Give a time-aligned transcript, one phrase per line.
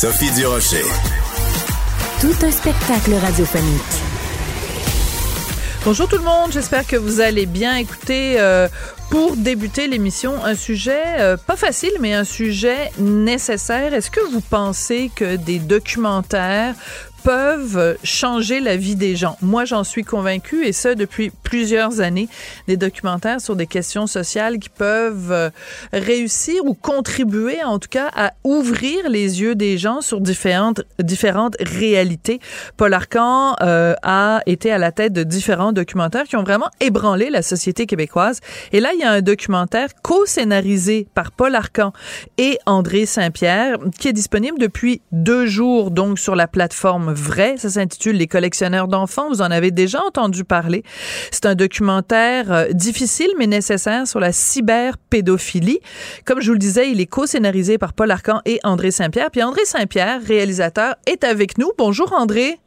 [0.00, 0.82] Sophie Durocher.
[2.22, 3.82] Tout un spectacle radiophonique.
[5.84, 7.76] Bonjour tout le monde, j'espère que vous allez bien.
[7.76, 8.66] Écoutez, euh,
[9.10, 13.92] pour débuter l'émission, un sujet euh, pas facile, mais un sujet nécessaire.
[13.92, 16.74] Est-ce que vous pensez que des documentaires
[17.22, 19.36] peuvent changer la vie des gens?
[19.42, 22.28] Moi, j'en suis convaincue et ça depuis plusieurs années.
[22.68, 25.50] Des documentaires sur des questions sociales qui peuvent euh,
[25.92, 31.56] réussir ou contribuer, en tout cas, à ouvrir les yeux des gens sur différentes différentes
[31.58, 32.38] réalités.
[32.76, 37.30] Paul Arcan euh, a été à la tête de différents documentaires qui ont vraiment ébranlé
[37.30, 38.38] la société québécoise.
[38.70, 41.92] Et là, il y a un documentaire co-scénarisé par Paul Arcan
[42.38, 47.56] et André Saint-Pierre qui est disponible depuis deux jours, donc sur la plateforme vrai.
[47.56, 49.28] Ça s'intitule Les collectionneurs d'enfants.
[49.28, 50.84] Vous en avez déjà entendu parler.
[51.42, 55.78] C'est un documentaire euh, difficile mais nécessaire sur la cyberpédophilie.
[56.26, 59.30] Comme je vous le disais, il est co-scénarisé par Paul Arcan et André Saint-Pierre.
[59.30, 61.70] Puis André Saint-Pierre, réalisateur, est avec nous.
[61.78, 62.58] Bonjour André.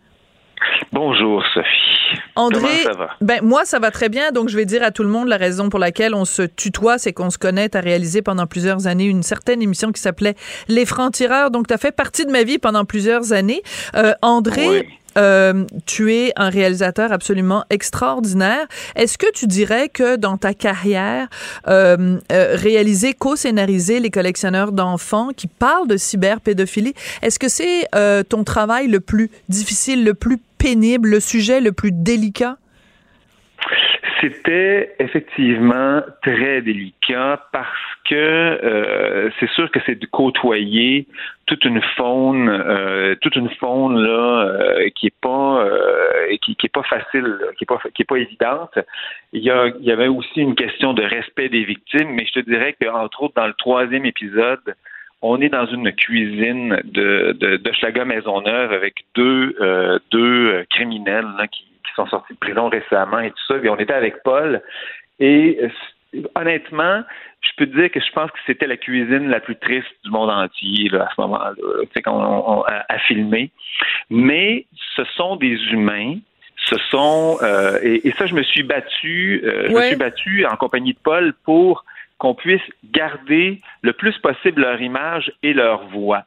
[0.92, 2.20] Bonjour Sophie.
[2.36, 3.10] André, Comment ça va?
[3.22, 5.38] ben moi ça va très bien, donc je vais dire à tout le monde la
[5.38, 7.70] raison pour laquelle on se tutoie, c'est qu'on se connaît.
[7.70, 10.36] Tu as réalisé pendant plusieurs années une certaine émission qui s'appelait
[10.68, 13.62] Les Francs-Tireurs, donc tu as fait partie de ma vie pendant plusieurs années.
[13.96, 14.84] Euh, André, Oui.
[15.18, 18.68] Euh, tu es un réalisateur absolument extraordinaire.
[18.96, 21.28] Est-ce que tu dirais que dans ta carrière,
[21.68, 28.24] euh, euh, réaliser, co-scénariser les collectionneurs d'enfants qui parlent de cyberpédophilie, est-ce que c'est euh,
[28.24, 32.58] ton travail le plus difficile, le plus pénible, le sujet le plus délicat?
[34.22, 37.70] C'était effectivement très délicat parce
[38.10, 41.08] que euh, c'est sûr que c'est de côtoyer
[41.46, 45.68] toute une faune, euh, toute une faune là euh, qui est pas
[46.42, 48.78] qui, est pas facile, qui est pas qui est pas évidente.
[49.34, 52.40] Il y, a, il y avait aussi une question de respect des victimes, mais je
[52.40, 54.76] te dirais que entre autres dans le troisième épisode,
[55.22, 59.56] on est dans une cuisine de, de, de Maisonneuve avec deux,
[60.12, 63.56] deux criminels là, qui, qui sont sortis de prison récemment et tout ça.
[63.64, 64.62] Et on était avec Paul.
[65.20, 67.04] Et euh, honnêtement,
[67.42, 70.12] je peux te dire que je pense que c'était la cuisine la plus triste du
[70.12, 73.52] monde entier là, à ce moment-là, tu sais, qu'on on- à, à filmer.
[74.10, 74.66] Mais
[74.96, 76.16] ce sont des humains.
[76.66, 79.42] Ce sont euh, et, et ça, je me suis battu.
[79.44, 81.84] euh, Je me suis battu en compagnie de Paul pour
[82.20, 82.62] qu'on puisse
[82.92, 86.24] garder le plus possible leur image et leur voix.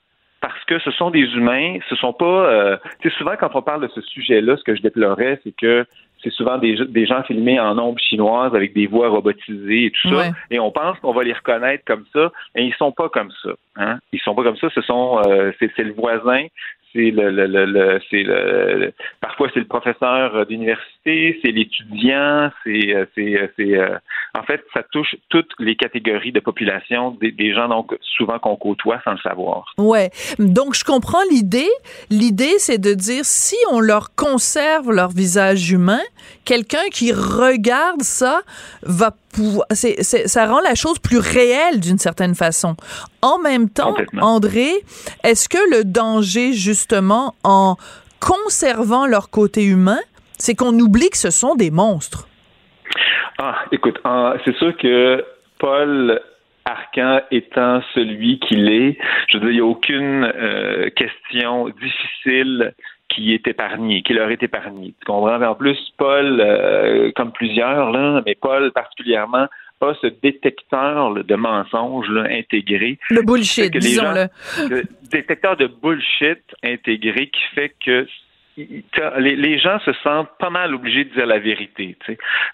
[0.48, 2.46] Parce que ce sont des humains, ce sont pas.
[2.46, 5.54] Euh, tu sais, souvent quand on parle de ce sujet-là, ce que je déplorais, c'est
[5.56, 5.84] que
[6.22, 10.08] c'est souvent des, des gens filmés en ombre chinoise avec des voix robotisées et tout
[10.10, 10.16] ça.
[10.16, 10.30] Ouais.
[10.50, 13.50] Et on pense qu'on va les reconnaître comme ça, mais ils sont pas comme ça.
[13.76, 13.98] Hein?
[14.12, 14.68] Ils sont pas comme ça.
[14.74, 16.46] Ce sont, euh, c'est, le voisin,
[16.92, 22.94] c'est le, le, le, le- c'est le, parfois c'est le professeur d'université, c'est l'étudiant, c'est,
[22.94, 23.98] euh, c'est, euh, c'est, euh,
[24.36, 28.56] en fait, ça touche toutes les catégories de population, des, des gens donc souvent qu'on
[28.56, 29.74] côtoie sans le savoir.
[29.78, 30.10] Ouais.
[30.38, 31.68] Donc, je comprends l'idée.
[32.10, 36.00] L'idée, c'est de dire si on leur conserve leur visage humain,
[36.44, 38.42] quelqu'un qui regarde ça
[38.82, 39.66] va pouvoir.
[39.72, 42.76] ça rend la chose plus réelle d'une certaine façon.
[43.22, 43.94] En même temps.
[44.20, 44.70] André,
[45.24, 47.76] est-ce que le danger, justement, en
[48.20, 50.00] conservant leur côté humain,
[50.38, 52.28] c'est qu'on oublie que ce sont des monstres?
[53.38, 53.98] Ah, écoute,
[54.44, 55.24] c'est sûr que
[55.58, 56.20] Paul
[56.64, 58.98] Arcan étant celui qu'il est,
[59.28, 62.74] je veux dire, il n'y a aucune euh, question difficile
[63.16, 64.94] qui est épargnée, qui leur est épargnée.
[65.00, 65.38] Tu comprends?
[65.38, 69.46] Mais en plus, Paul, euh, comme plusieurs, là, mais Paul particulièrement,
[69.80, 74.28] a ce détecteur là, de mensonges là, intégré Le bullshit, disons-le.
[74.68, 78.06] le détecteur de bullshit intégré qui fait que
[79.18, 81.96] les, les gens se sentent pas mal obligés de dire la vérité.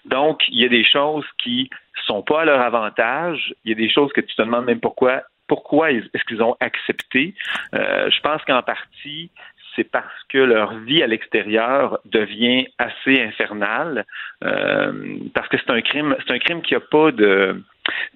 [0.05, 1.69] Donc, il y a des choses qui
[2.05, 3.53] sont pas à leur avantage.
[3.63, 6.55] Il y a des choses que tu te demandes même pourquoi pourquoi est-ce qu'ils ont
[6.59, 7.35] accepté
[7.75, 9.29] euh, Je pense qu'en partie,
[9.75, 14.05] c'est parce que leur vie à l'extérieur devient assez infernale,
[14.43, 17.61] euh, parce que c'est un crime, c'est un crime qui a pas de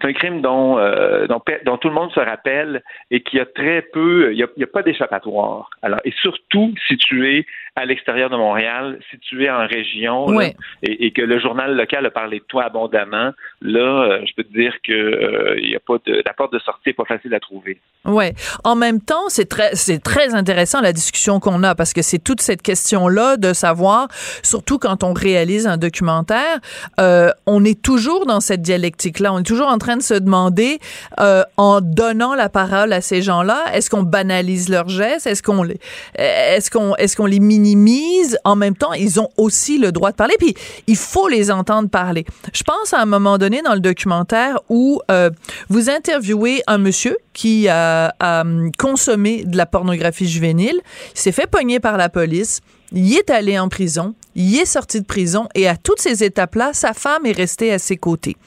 [0.02, 3.46] c'est un crime dont, euh, dont, dont, tout le monde se rappelle et qui a
[3.46, 5.70] très peu, il n'y a, a, pas d'échappatoire.
[5.82, 10.48] Alors, et surtout situé à l'extérieur de Montréal, situé en région, là,
[10.82, 14.44] et, et que le journal local a parlé de toi abondamment, là, euh, je peux
[14.44, 17.06] te dire que euh, il y a pas de, la porte de sortie n'est pas
[17.06, 17.80] facile à trouver.
[18.06, 18.34] Ouais.
[18.64, 22.18] En même temps, c'est très, c'est très intéressant la discussion qu'on a parce que c'est
[22.20, 24.08] toute cette question-là de savoir,
[24.44, 26.60] surtout quand on réalise un documentaire,
[27.00, 29.34] euh, on est toujours dans cette dialectique-là.
[29.34, 30.80] On est toujours en train de se demander,
[31.20, 35.64] euh, en donnant la parole à ces gens-là, est-ce qu'on banalise leurs gestes, est-ce qu'on
[35.64, 35.80] les,
[36.16, 38.38] est-ce qu'on, est-ce qu'on les minimise?
[38.44, 40.36] En même temps, ils ont aussi le droit de parler.
[40.40, 40.54] Puis
[40.88, 42.26] il faut les entendre parler.
[42.54, 45.30] Je pense à un moment donné dans le documentaire où euh,
[45.70, 48.44] vous interviewez un monsieur qui a, a
[48.78, 50.80] consommé de la pornographie juvénile.
[51.16, 52.62] Il s'est fait pogner par la police.
[52.94, 56.72] Il est allé en prison, il est sorti de prison et à toutes ces étapes-là,
[56.74, 58.38] sa femme est restée à ses côtés.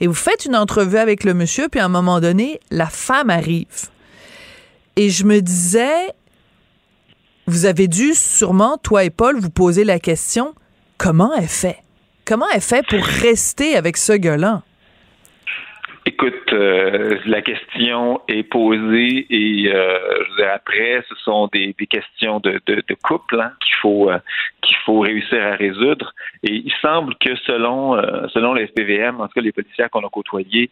[0.00, 3.28] Et vous faites une entrevue avec le monsieur, puis à un moment donné, la femme
[3.28, 3.90] arrive.
[4.96, 6.12] Et je me disais,
[7.46, 10.54] vous avez dû sûrement, toi et Paul, vous poser la question,
[10.96, 11.78] comment elle fait?
[12.24, 14.62] Comment elle fait pour rester avec ce gars-là?
[16.14, 19.98] Écoute, euh, la question est posée et euh,
[20.28, 22.60] je dire, après, ce sont des, questions de,
[23.02, 24.18] couple hein, qu'il faut euh,
[24.60, 26.12] qu'il faut réussir à résoudre.
[26.42, 30.06] Et il semble que selon euh, selon les SPVM, en tout cas les policiers qu'on
[30.06, 30.68] a côtoyés,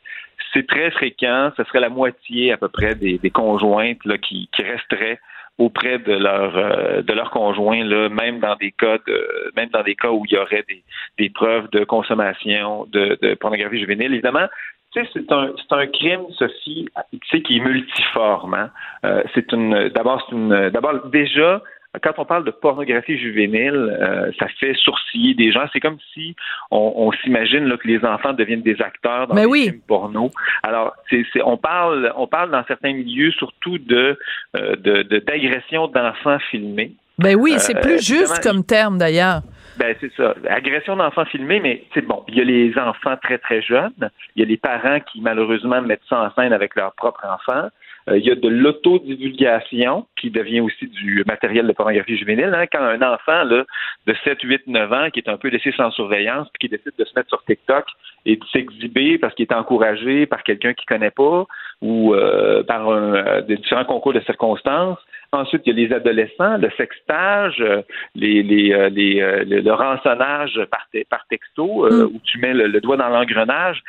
[0.53, 1.51] c'est très fréquent.
[1.57, 5.21] Ce serait la moitié à peu près des, des conjointes là, qui, qui resteraient
[5.57, 9.83] auprès de leur euh, de leur conjoint là, même dans des cas de même dans
[9.83, 10.83] des cas où il y aurait des,
[11.19, 14.13] des preuves de consommation de, de pornographie juvénile.
[14.13, 14.49] Évidemment,
[14.93, 18.55] tu sais, c'est un, c'est un crime, Sophie, tu sais, qui est multiforme.
[18.55, 18.71] Hein?
[19.05, 21.63] Euh, c'est une, d'abord, c'est une, d'abord, déjà,
[22.03, 25.65] quand on parle de pornographie juvénile, euh, ça fait sourciller des gens.
[25.73, 26.37] C'est comme si
[26.71, 29.63] on, on s'imagine là, que les enfants deviennent des acteurs dans Mais des oui.
[29.65, 30.31] films porno.
[30.63, 34.17] Alors, c'est, c'est, on parle, on parle dans certains milieux surtout de,
[34.57, 36.93] euh, de, de- d'agression d'enfants filmés.
[37.21, 39.43] Ben oui, c'est Euh, plus juste comme terme d'ailleurs.
[39.79, 40.35] Ben c'est ça.
[40.49, 42.25] Agression d'enfants filmés, mais c'est bon.
[42.29, 44.11] Il y a les enfants très très jeunes.
[44.37, 47.69] Il y a les parents qui malheureusement mettent ça en scène avec leurs propres enfants.
[48.09, 52.53] Euh, il y a de l'autodivulgation qui devient aussi du matériel de pornographie juvénile.
[52.55, 52.67] Hein.
[52.73, 53.65] Quand un enfant là,
[54.07, 56.93] de 7, 8, 9 ans qui est un peu laissé sans surveillance puis qui décide
[56.99, 57.85] de se mettre sur TikTok
[58.27, 61.47] et de s'exhiber parce qu'il est encouragé par quelqu'un qu'il connaît pas
[61.83, 64.99] ou euh, par un, des différents concours de circonstances.
[65.33, 67.83] Ensuite, il y a les adolescents, le sextage, euh,
[68.17, 72.53] les, les, euh, les, euh, le, rançonnage par, te- par texto, euh, où tu mets
[72.53, 73.81] le, le doigt dans l'engrenage.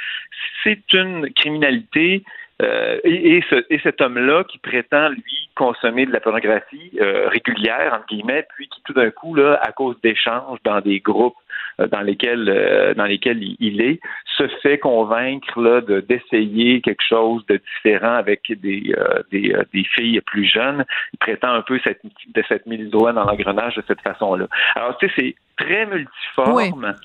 [0.64, 2.24] C'est une criminalité.
[2.62, 7.28] Euh, et, et, ce, et cet homme-là qui prétend, lui, consommer de la pornographie euh,
[7.28, 11.36] régulière, entre guillemets, puis qui tout d'un coup, là, à cause d'échanges dans des groupes
[11.80, 14.00] euh, dans lesquels dans lesquels il, est,
[14.38, 18.94] se fait convaincre là de d'essayer quelque chose de différent avec des
[19.32, 20.86] des, des filles plus jeunes.
[21.14, 24.48] Il prétend un peu cette de cette mise doigt dans l'engrenage de cette façon-là.
[24.76, 26.96] Alors tu sais c'est très multiforme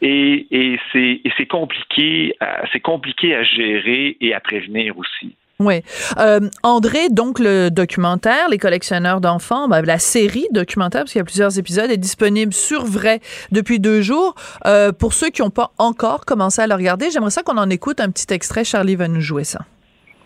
[0.00, 5.36] et c'est et c'est compliqué à, c'est compliqué à gérer et à prévenir aussi.
[5.60, 5.82] Oui.
[6.18, 11.22] Euh, André, donc le documentaire, Les collectionneurs d'enfants, ben, la série documentaire, parce qu'il y
[11.22, 13.20] a plusieurs épisodes, est disponible sur Vrai
[13.52, 14.34] depuis deux jours.
[14.66, 17.70] Euh, pour ceux qui n'ont pas encore commencé à le regarder, j'aimerais ça qu'on en
[17.70, 18.64] écoute un petit extrait.
[18.64, 19.60] Charlie va nous jouer ça.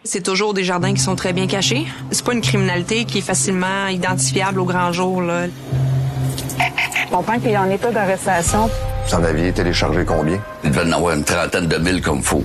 [0.03, 1.85] C'est toujours des jardins qui sont très bien cachés.
[2.11, 5.21] C'est pas une criminalité qui est facilement identifiable au grand jour.
[5.21, 5.47] Là.
[5.49, 8.71] Je comprends qu'il est en état d'arrestation.
[9.09, 10.39] Vous en aviez téléchargé combien?
[10.63, 12.45] Il devait en avoir une trentaine de mille comme faut.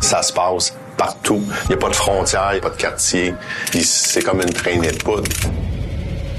[0.00, 1.42] Ça se passe partout.
[1.64, 3.34] Il n'y a pas de frontières, il n'y a pas de quartier.
[3.74, 5.30] C'est comme une traînée de poudre.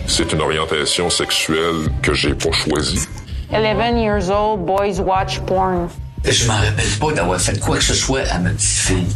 [0.08, 3.08] C'est une orientation sexuelle que j'ai pas choisie.
[3.52, 5.90] 11 years old, boys watch porn.
[6.26, 9.16] Je m'en rappelle pas d'avoir fait quoi que ce soit à ma petite fille.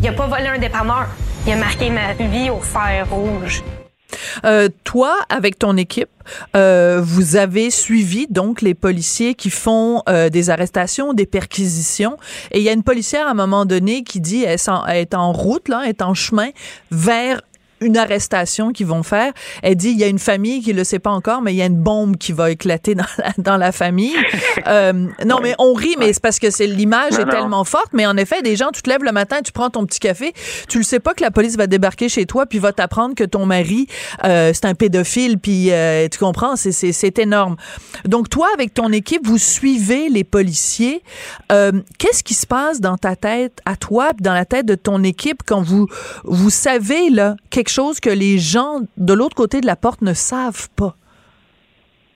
[0.00, 1.08] Il a pas volé un dépanneur.
[1.44, 3.64] Il a marqué ma vie au fer rouge.
[4.44, 6.08] Euh, toi, avec ton équipe,
[6.56, 12.16] euh, vous avez suivi donc les policiers qui font euh, des arrestations, des perquisitions.
[12.52, 14.58] Et il y a une policière à un moment donné qui dit elle,
[14.96, 16.48] est en route, là, elle est en chemin
[16.90, 17.40] vers
[17.80, 19.32] une arrestation qu'ils vont faire.
[19.62, 21.62] Elle dit, il y a une famille qui le sait pas encore, mais il y
[21.62, 24.14] a une bombe qui va éclater dans la, dans la famille.
[24.66, 24.92] Euh,
[25.24, 27.30] non, mais on rit, mais c'est parce que c'est l'image est non.
[27.30, 27.88] tellement forte.
[27.92, 30.34] Mais en effet, des gens, tu te lèves le matin, tu prends ton petit café,
[30.68, 33.24] tu le sais pas que la police va débarquer chez toi, puis va t'apprendre que
[33.24, 33.86] ton mari,
[34.24, 37.56] euh, c'est un pédophile, puis euh, tu comprends, c'est- c'est c'est énorme.
[38.04, 41.02] Donc, toi, avec ton équipe, vous suivez les policiers.
[41.52, 45.02] Euh, Qu'est-ce qui se passe dans ta tête, à toi, dans la tête de ton
[45.04, 45.86] équipe, quand vous,
[46.24, 50.12] vous savez, là, quelque chose que les gens de l'autre côté de la porte ne
[50.12, 50.94] savent pas?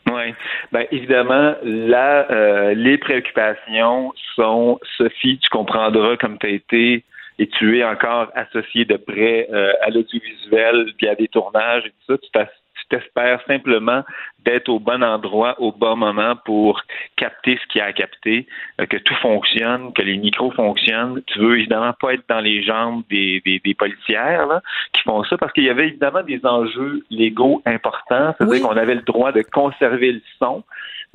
[0.06, 0.34] Oui.
[0.70, 7.04] Ben, évidemment, là, euh, les préoccupations sont, Sophie, tu comprendras comme tu as été
[7.40, 11.92] et tu es encore associé de près euh, à l'audiovisuel, puis à des tournages et
[12.06, 12.46] tout ça.
[12.92, 14.02] T'espères simplement
[14.44, 16.82] d'être au bon endroit au bon moment pour
[17.16, 18.46] capter ce qu'il y a à capter,
[18.80, 21.22] euh, que tout fonctionne, que les micros fonctionnent.
[21.26, 24.61] Tu veux évidemment pas être dans les jambes des, des, des policières là,
[24.92, 28.34] qui font ça parce qu'il y avait évidemment des enjeux légaux importants.
[28.37, 30.64] C'est-à-dire qu'on avait le droit de conserver le son,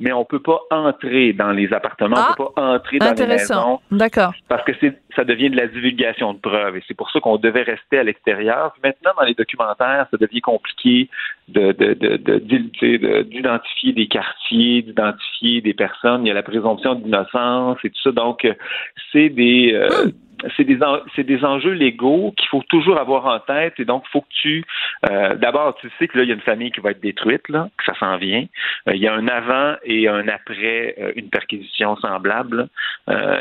[0.00, 3.22] mais on peut pas entrer dans les appartements, on peut pas entrer dans les maisons
[3.24, 3.82] Intéressant.
[3.90, 4.32] D'accord.
[4.48, 7.36] parce que c'est ça devient de la divulgation de preuves et c'est pour ça qu'on
[7.38, 8.72] devait rester à l'extérieur.
[8.84, 11.08] Maintenant, dans les documentaires, ça devient compliqué
[11.48, 16.24] de de- de- d'identifier des quartiers, d'identifier des personnes.
[16.24, 18.12] Il y a la présomption d'innocence et tout ça.
[18.12, 18.54] Donc, euh,
[19.12, 19.88] c'est des euh,
[20.56, 23.74] c'est des, en- des enjeux légaux qu'il faut toujours avoir en tête.
[23.78, 24.64] Et donc il faut que tu
[25.10, 27.48] euh, d'abord tu sais que là il y a une famille qui va être détruite
[27.48, 28.46] là que ça s'en vient.
[28.88, 32.68] Euh, il y a un avant et un après euh, une perquisition semblable.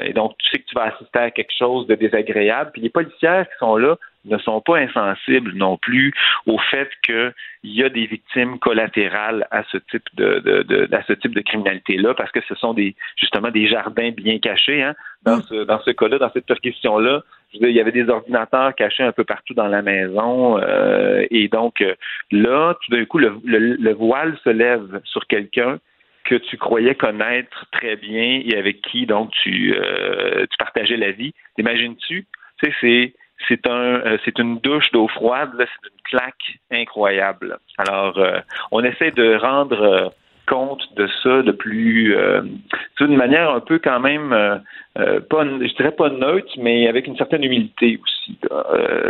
[0.03, 2.71] Et donc tu sais que tu vas assister à quelque chose de désagréable.
[2.73, 3.95] Puis les policières qui sont là
[4.27, 6.13] ne sont pas insensibles non plus
[6.45, 11.03] au fait qu'il y a des victimes collatérales à ce type de, de, de- à
[11.03, 14.83] ce type de criminalité là parce que ce sont des justement des jardins bien cachés
[14.83, 17.81] hein, dans ce dans ce cas-là dans cette perquisition là je veux dire, il y
[17.81, 21.95] avait des ordinateurs cachés un peu partout dans la maison euh, et donc euh,
[22.31, 25.79] là tout d'un coup le, le, le voile se lève sur quelqu'un
[26.25, 31.11] que tu croyais connaître très bien et avec qui donc tu euh, tu partageais la
[31.11, 31.33] vie.
[31.55, 32.25] T'imagines-tu?
[32.25, 33.13] Tu sais c'est
[33.47, 37.57] c'est un euh, c'est une douche d'eau froide c'est une claque incroyable.
[37.77, 38.39] Alors euh,
[38.71, 40.09] on essaie de rendre euh,
[40.47, 42.41] compte de ça de plus euh,
[42.99, 47.17] d'une manière un peu quand même euh, pas je dirais pas neutre mais avec une
[47.17, 48.37] certaine humilité aussi.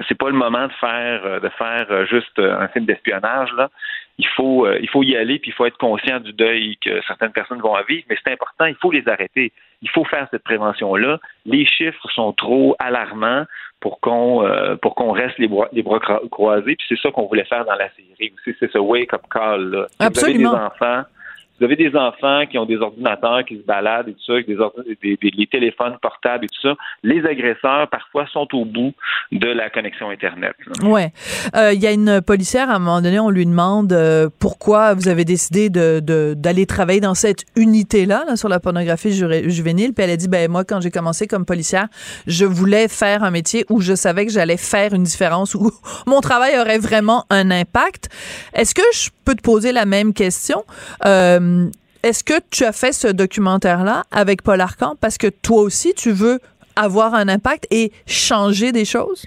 [0.07, 3.69] C'est pas le moment de faire de faire juste un film d'espionnage là.
[4.17, 7.31] Il faut il faut y aller puis il faut être conscient du deuil que certaines
[7.31, 10.95] personnes vont vivre mais c'est important il faut les arrêter il faut faire cette prévention
[10.95, 13.45] là les chiffres sont trop alarmants
[13.79, 16.75] pour qu'on euh, pour qu'on reste les bras, les bras cro- croisés.
[16.75, 18.55] Puis c'est ça qu'on voulait faire dans la série aussi.
[18.59, 20.49] C'est ce wake up call là Si Absolument.
[20.49, 21.03] vous avez des enfants
[21.59, 24.47] vous avez des enfants qui ont des ordinateurs qui se baladent et tout ça, avec
[24.47, 26.75] des, des, téléphones portables et tout ça.
[27.03, 28.93] Les agresseurs, parfois, sont au bout
[29.31, 30.53] de la connexion Internet.
[30.65, 30.87] là.
[30.87, 31.11] Ouais.
[31.55, 34.93] Euh, Il y a une policière, à un moment donné, on lui demande euh, pourquoi
[34.93, 35.99] vous avez décidé de,
[36.35, 39.93] d'aller travailler dans cette unité-là, là, sur la pornographie ju- juvénile.
[39.93, 41.87] Puis elle a dit, ben moi, quand j'ai commencé comme policière,
[42.27, 45.71] je voulais faire un métier où je savais que j'allais faire une différence, où
[46.07, 48.09] mon travail aurait vraiment un impact.
[48.53, 50.63] Est-ce que je peux te poser la même question?
[51.05, 51.46] Euh,
[52.03, 56.11] est-ce que tu as fait ce documentaire-là avec Paul Arcan parce que toi aussi, tu
[56.11, 56.39] veux
[56.75, 59.25] avoir un impact et changer des choses?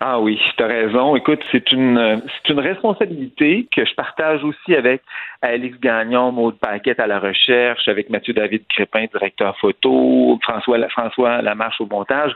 [0.00, 1.14] Ah oui, tu as raison.
[1.14, 5.02] Écoute, c'est une euh, c'est une responsabilité que je partage aussi avec
[5.42, 11.42] Alex Gagnon, Maude Paquette à la recherche, avec Mathieu David Crépin, directeur photo, François François
[11.42, 12.32] Lamarche au montage.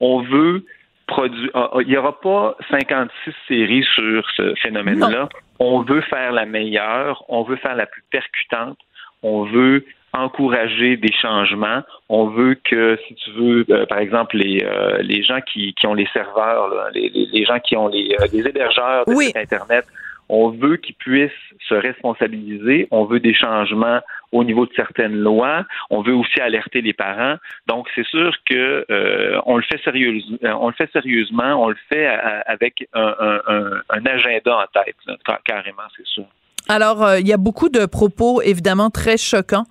[0.00, 0.64] On veut
[1.08, 1.50] produire
[1.80, 5.28] il n'y aura pas 56 séries sur ce phénomène-là.
[5.58, 8.78] On veut faire la meilleure, on veut faire la plus percutante,
[9.22, 11.82] on veut encourager des changements.
[12.08, 15.86] On veut que, si tu veux, euh, par exemple, les, euh, les gens qui, qui
[15.86, 19.84] ont les serveurs, là, les, gens qui ont les, euh, les hébergeurs de sites Internet,
[20.28, 21.30] on veut qu'ils puissent
[21.68, 22.88] se responsabiliser.
[22.90, 24.00] On veut des changements
[24.32, 25.64] au niveau de certaines lois.
[25.90, 27.36] On veut aussi alerter les parents.
[27.66, 30.38] Donc, c'est sûr que euh, on le fait sérieusement.
[30.60, 31.62] On le fait sérieusement.
[31.64, 32.06] On le fait
[32.46, 34.96] avec un, agenda en tête,
[35.44, 36.24] carrément, c'est sûr.
[36.68, 39.64] Alors, euh, il y a beaucoup de propos évidemment très choquants.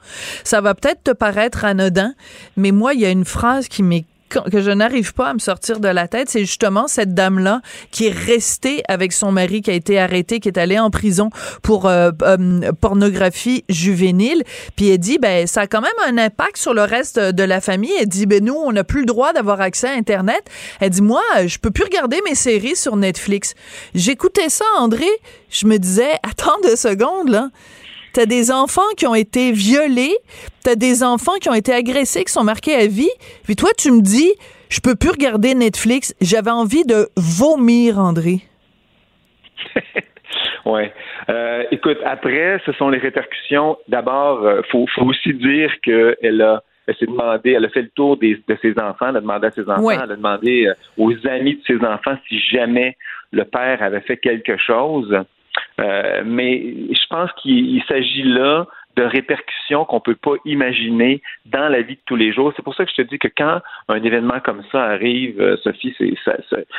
[0.43, 2.13] Ça va peut-être te paraître anodin,
[2.55, 5.39] mais moi, il y a une phrase qui m'est que je n'arrive pas à me
[5.39, 9.71] sortir de la tête, c'est justement cette dame-là qui est restée avec son mari qui
[9.71, 11.29] a été arrêté, qui est allé en prison
[11.61, 14.43] pour euh, euh, pornographie juvénile.
[14.75, 17.61] Puis elle dit, ben ça a quand même un impact sur le reste de la
[17.61, 17.93] famille.
[17.99, 20.43] Elle dit, ben nous, on n'a plus le droit d'avoir accès à Internet.
[20.79, 23.53] Elle dit, moi, je peux plus regarder mes séries sur Netflix.
[23.95, 25.07] J'écoutais ça, André,
[25.49, 27.49] je me disais, attends deux secondes, là.
[28.17, 30.15] T'as des enfants qui ont été violés,
[30.63, 33.11] t'as des enfants qui ont été agressés, qui sont marqués à vie.
[33.43, 34.33] Puis toi, tu me dis,
[34.69, 36.15] je peux plus regarder Netflix.
[36.19, 38.41] J'avais envie de vomir, André.
[40.65, 40.91] Ouais.
[41.29, 43.77] Euh, écoute, après, ce sont les répercussions.
[43.87, 47.89] D'abord, euh, faut, faut aussi dire qu'elle a elle s'est demandé, elle a fait le
[47.89, 50.73] tour des, de ses enfants, elle a demandé à ses enfants, elle a demandé euh,
[50.97, 52.97] aux amis de ses enfants si jamais
[53.31, 55.15] le père avait fait quelque chose.
[55.79, 56.73] Euh, mais
[57.09, 62.01] je pense qu'il s'agit là de répercussions qu'on peut pas imaginer dans la vie de
[62.07, 62.51] tous les jours.
[62.55, 65.55] C'est pour ça que je te dis que quand un événement comme ça arrive, euh,
[65.57, 66.13] Sophie, c'est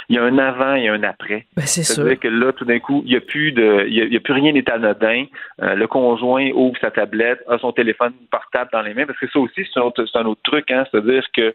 [0.09, 1.47] il y a un avant et un après.
[1.57, 2.19] Ben, c'est sûr.
[2.19, 4.53] que là, tout d'un coup, il y a plus de, il y a, plus rien
[4.53, 5.27] n'est anodin.
[5.63, 9.29] Euh, le conjoint ouvre sa tablette, a son téléphone portable dans les mains, parce que
[9.29, 11.55] ça aussi, c'est un autre, un autre truc, hein, c'est-à-dire que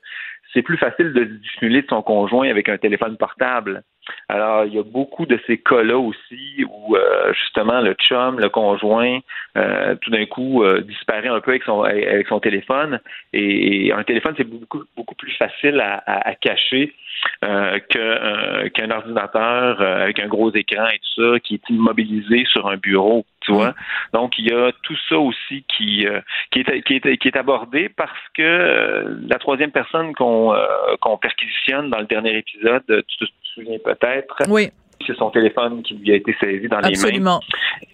[0.54, 3.84] c'est plus facile de dissimuler de son conjoint avec un téléphone portable.
[4.28, 8.50] Alors, il y a beaucoup de ces cas-là aussi où euh, justement le chum, le
[8.50, 9.20] conjoint,
[9.58, 13.00] euh, tout d'un coup euh, disparaît un peu avec son téléphone.
[13.32, 16.94] Et, un téléphone, c'est beaucoup beaucoup plus facile à, cacher
[17.42, 23.26] qu'un ordinateur avec un gros écran et tout ça qui est immobilisé sur un bureau.
[23.42, 23.74] Tu vois?
[24.14, 30.14] Donc, il y a tout ça aussi qui, est, abordé parce que la troisième personne
[30.16, 30.54] qu'on
[31.02, 34.36] qu'on perquisitionne dans le dernier épisode, tu, souviens peut-être.
[34.50, 34.72] Oui.
[35.06, 37.40] C'est son téléphone qui lui a été saisi dans les mains.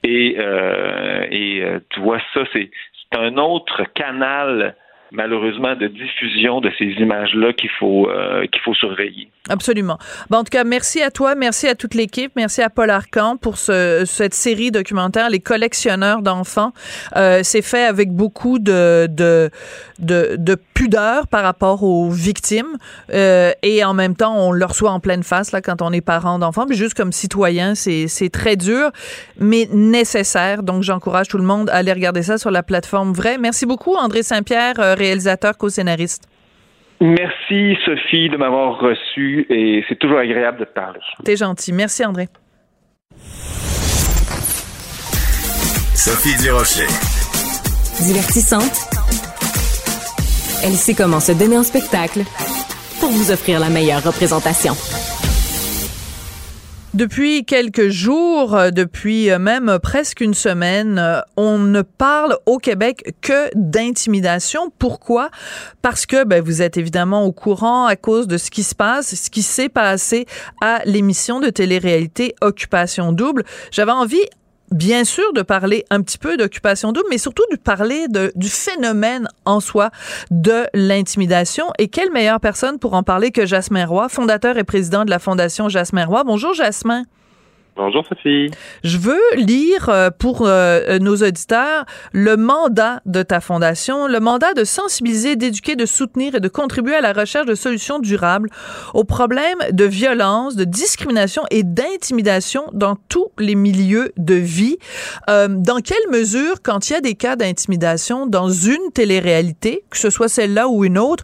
[0.03, 2.69] Et, euh, et euh, tu vois, ça, c'est
[3.13, 4.75] un autre canal
[5.11, 9.29] malheureusement de diffusion de ces images-là qu'il faut euh, qu'il faut surveiller.
[9.49, 9.97] Absolument.
[10.31, 13.57] En tout cas, merci à toi, merci à toute l'équipe, merci à Paul Arcan pour
[13.57, 16.71] ce, cette série documentaire, Les collectionneurs d'enfants.
[17.15, 19.49] Euh, c'est fait avec beaucoup de, de,
[19.97, 22.77] de, de, pudeur par rapport aux victimes
[23.11, 26.01] euh, et en même temps, on le reçoit en pleine face là quand on est
[26.01, 26.65] parent d'enfants.
[26.69, 28.91] Mais juste comme citoyen, c'est très dur,
[29.39, 30.63] mais nécessaire.
[30.63, 33.37] Donc, j'encourage tout le monde à aller regarder ça sur la plateforme Vrai.
[33.39, 36.27] Merci beaucoup, André Saint-Pierre, réalisateur, co-scénariste.
[37.01, 40.99] Merci Sophie de m'avoir reçu et c'est toujours agréable de te parler.
[41.23, 41.71] T'es gentil.
[41.71, 42.27] Merci André.
[45.95, 46.87] Sophie Durocher.
[48.03, 48.89] Divertissante.
[50.63, 52.21] Elle sait comment se donner en spectacle
[52.99, 54.73] pour vous offrir la meilleure représentation.
[56.95, 62.57] Depuis quelques jours, euh, depuis euh, même presque une semaine, euh, on ne parle au
[62.57, 64.71] Québec que d'intimidation.
[64.79, 65.29] Pourquoi?
[65.83, 69.13] Parce que ben, vous êtes évidemment au courant à cause de ce qui se passe,
[69.13, 70.25] ce qui s'est passé
[70.61, 73.43] à l'émission de télé-réalité Occupation Double.
[73.69, 74.25] J'avais envie
[74.71, 78.49] bien sûr de parler un petit peu d'occupation double, mais surtout de parler de, du
[78.49, 79.89] phénomène en soi
[80.31, 81.65] de l'intimidation.
[81.77, 85.19] Et quelle meilleure personne pour en parler que Jasmin Roy, fondateur et président de la
[85.19, 86.23] Fondation Jasmin Roy.
[86.23, 87.03] Bonjour Jasmin.
[87.79, 88.51] Bonjour Sophie.
[88.83, 94.53] Je veux lire euh, pour euh, nos auditeurs le mandat de ta fondation, le mandat
[94.53, 98.49] de sensibiliser, d'éduquer, de soutenir et de contribuer à la recherche de solutions durables
[98.93, 104.77] aux problèmes de violence, de discrimination et d'intimidation dans tous les milieux de vie.
[105.29, 109.97] Euh, dans quelle mesure, quand il y a des cas d'intimidation dans une télé-réalité, que
[109.97, 111.23] ce soit celle-là ou une autre,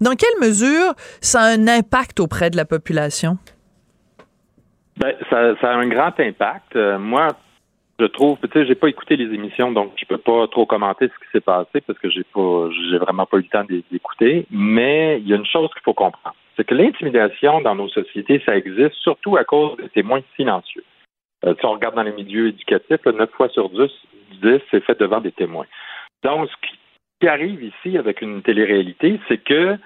[0.00, 3.38] dans quelle mesure ça a un impact auprès de la population?
[4.96, 6.74] Ben, ça, ça, a un grand impact.
[6.76, 7.28] Euh, moi,
[7.98, 11.08] je trouve, tu sais, j'ai pas écouté les émissions, donc je peux pas trop commenter
[11.08, 14.46] ce qui s'est passé parce que j'ai pas, j'ai vraiment pas eu le temps d'écouter.
[14.50, 18.42] Mais il y a une chose qu'il faut comprendre, c'est que l'intimidation dans nos sociétés,
[18.44, 20.84] ça existe surtout à cause des témoins silencieux.
[21.44, 23.90] Euh, si on regarde dans les milieux éducatifs, là, 9 fois sur 10,
[24.42, 25.66] 10 c'est fait devant des témoins.
[26.22, 26.68] Donc, ce
[27.20, 29.76] qui arrive ici avec une télé-réalité, c'est que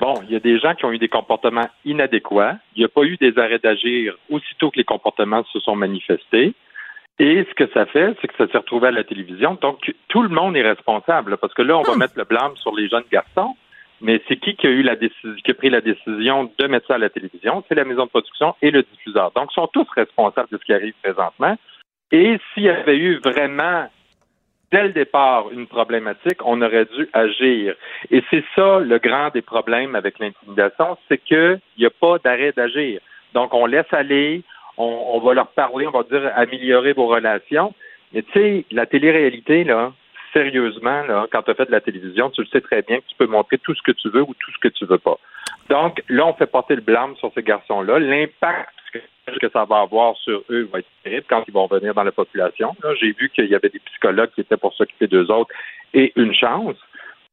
[0.00, 2.56] Bon, il y a des gens qui ont eu des comportements inadéquats.
[2.76, 6.54] Il n'y a pas eu des arrêts d'agir aussitôt que les comportements se sont manifestés.
[7.18, 9.58] Et ce que ça fait, c'est que ça s'est retrouvé à la télévision.
[9.60, 11.98] Donc, tout le monde est responsable, parce que là, on va hmm.
[11.98, 13.56] mettre le blâme sur les jeunes garçons.
[14.00, 16.86] Mais c'est qui qui a eu la décision, qui a pris la décision de mettre
[16.86, 17.64] ça à la télévision?
[17.68, 19.32] C'est la maison de production et le diffuseur.
[19.34, 21.56] Donc, ils sont tous responsables de ce qui arrive présentement.
[22.12, 23.88] Et s'il y avait eu vraiment
[24.72, 27.74] dès le départ une problématique, on aurait dû agir.
[28.10, 32.52] Et c'est ça le grand des problèmes avec l'intimidation, c'est qu'il n'y a pas d'arrêt
[32.52, 33.00] d'agir.
[33.34, 34.42] Donc, on laisse aller,
[34.76, 37.74] on, va leur parler, on va dire améliorer vos relations.
[38.12, 39.92] Mais tu sais, la télé-réalité, là,
[40.32, 43.06] sérieusement, là, quand tu as fait de la télévision, tu le sais très bien que
[43.08, 45.18] tu peux montrer tout ce que tu veux ou tout ce que tu veux pas.
[45.68, 47.98] Donc, là, on fait porter le blâme sur ces garçons-là.
[47.98, 48.72] L'impact
[49.40, 52.12] que ça va avoir sur eux va être terrible quand ils vont venir dans la
[52.12, 52.74] population.
[53.00, 55.54] J'ai vu qu'il y avait des psychologues qui étaient pour s'occuper d'eux autres
[55.94, 56.76] et une chance,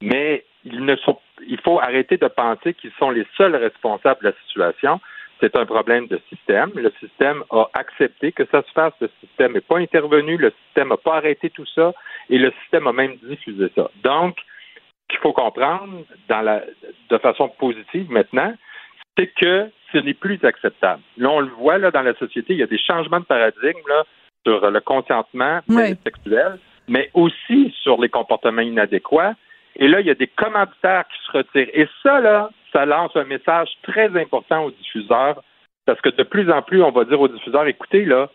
[0.01, 4.29] mais ils ne sont, il faut arrêter de penser qu'ils sont les seuls responsables de
[4.29, 4.99] la situation.
[5.41, 6.71] C'est un problème de système.
[6.75, 8.93] Le système a accepté que ça se fasse.
[9.01, 10.37] Le système n'est pas intervenu.
[10.37, 11.93] Le système n'a pas arrêté tout ça.
[12.29, 13.91] Et le système a même diffusé ça.
[14.01, 14.37] Donc,
[15.09, 18.53] qu'il faut comprendre de façon positive maintenant,
[19.17, 21.01] c'est que ce n'est plus acceptable.
[21.17, 23.87] Là, on le voit là, dans la société, il y a des changements de paradigme.
[23.87, 24.03] Là.
[24.45, 25.59] sur le consentement
[26.03, 29.33] sexuel, mais aussi sur les comportements inadéquats.
[29.77, 31.69] Et là, il y a des commanditaires qui se retirent.
[31.73, 35.41] Et ça, là, ça lance un message très important aux diffuseurs,
[35.85, 38.29] parce que de plus en plus, on va dire aux diffuseurs, écoutez, là,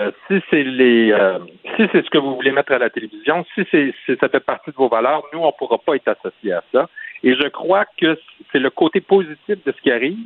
[0.00, 1.38] euh, si c'est les euh,
[1.76, 4.40] si c'est ce que vous voulez mettre à la télévision, si c'est si ça fait
[4.40, 6.88] partie de vos valeurs, nous, on ne pourra pas être associés à ça.
[7.22, 8.18] Et je crois que
[8.52, 10.18] c'est le côté positif de ce qui arrive,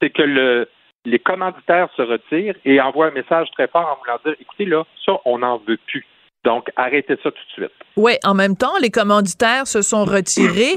[0.00, 0.68] c'est que le
[1.06, 4.84] les commanditaires se retirent et envoient un message très fort en voulant dire écoutez, là,
[5.04, 6.04] ça, on n'en veut plus.
[6.46, 7.72] Donc, arrêtez ça tout de suite.
[7.96, 10.76] Oui, en même temps, les commanditaires se sont retirés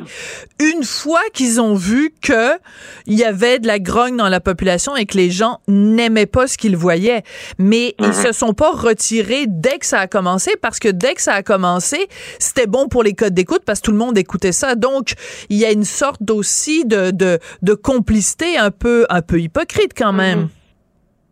[0.59, 2.57] une fois qu'ils ont vu que
[3.05, 6.47] il y avait de la grogne dans la population et que les gens n'aimaient pas
[6.47, 7.21] ce qu'ils voyaient.
[7.59, 8.13] Mais ils mhm.
[8.13, 11.43] se sont pas retirés dès que ça a commencé parce que dès que ça a
[11.43, 12.07] commencé,
[12.39, 14.73] c'était bon pour les codes d'écoute parce que tout le monde écoutait ça.
[14.73, 15.13] Donc,
[15.49, 19.91] il y a une sorte aussi de, de, de complicité un peu, un peu hypocrite
[19.95, 20.39] quand même.
[20.39, 20.49] Mhm.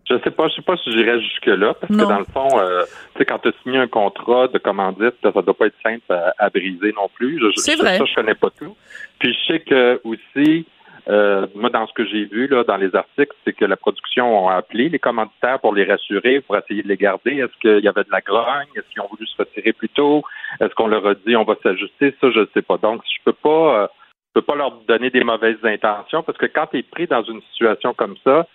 [0.10, 2.60] Je sais pas, je sais pas si j'irais jusque là, parce que dans le fond,
[2.60, 5.76] euh, tu sais, quand tu as signé un contrat de commandite, ça doit pas être
[5.84, 6.06] simple
[6.38, 7.42] à, briser non plus.
[7.58, 7.98] C'est vrai.
[7.98, 8.76] Ça, je connais pas tout.
[9.20, 10.66] Puis je sais que aussi,
[11.10, 14.50] euh, moi, dans ce que j'ai vu là, dans les articles, c'est que la production
[14.50, 17.38] a appelé les commanditaires pour les rassurer, pour essayer de les garder.
[17.38, 18.68] Est-ce qu'il y avait de la grogne?
[18.76, 20.24] Est-ce qu'ils ont voulu se retirer plus tôt?
[20.60, 22.14] Est-ce qu'on leur a dit on va s'ajuster?
[22.20, 22.78] Ça, je ne sais pas.
[22.78, 23.88] Donc, je peux pas, euh,
[24.36, 27.24] je peux pas leur donner des mauvaises intentions parce que quand tu es pris dans
[27.24, 28.46] une situation comme ça,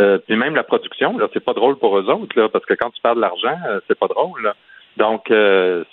[0.00, 2.74] euh, puis même la production, là, c'est pas drôle pour eux autres, là, parce que
[2.74, 4.52] quand tu perds de l'argent, euh, c'est pas drôle.
[4.96, 5.84] Donc, euh,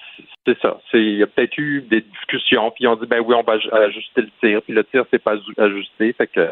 [0.45, 0.79] c'est ça.
[0.93, 4.21] Il y a peut-être eu des discussions, puis ont dit, ben oui, on va ajuster
[4.21, 6.13] le tir, puis le tir, c'est pas ajusté.
[6.13, 6.49] Fait que,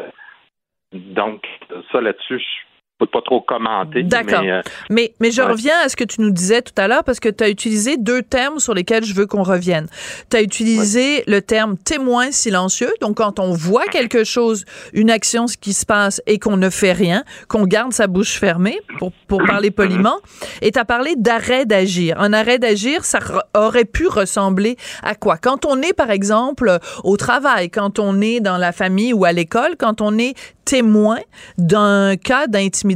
[0.92, 1.46] donc,
[1.90, 2.71] ça là-dessus, je
[3.06, 4.02] pas trop commenter.
[4.02, 4.42] D'accord.
[4.44, 7.20] Euh, mais, mais, je reviens à ce que tu nous disais tout à l'heure parce
[7.20, 9.86] que tu as utilisé deux termes sur lesquels je veux qu'on revienne.
[10.30, 12.92] Tu as utilisé le terme témoin silencieux.
[13.00, 16.70] Donc, quand on voit quelque chose, une action, ce qui se passe et qu'on ne
[16.70, 20.18] fait rien, qu'on garde sa bouche fermée, pour, pour parler poliment.
[20.60, 22.20] Et tu as parlé d'arrêt d'agir.
[22.20, 23.18] Un arrêt d'agir, ça
[23.54, 25.36] aurait pu ressembler à quoi?
[25.36, 29.32] Quand on est, par exemple, au travail, quand on est dans la famille ou à
[29.32, 30.34] l'école, quand on est
[30.64, 31.18] témoin
[31.58, 32.91] d'un cas d'intimidation,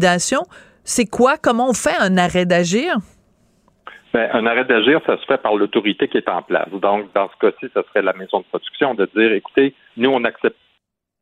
[0.84, 1.36] c'est quoi?
[1.36, 2.96] Comment on fait un arrêt d'agir?
[4.14, 6.68] Ben, un arrêt d'agir, ça se fait par l'autorité qui est en place.
[6.70, 10.24] Donc, dans ce cas-ci, ça serait la maison de production de dire, écoutez, nous, on
[10.24, 10.56] accepte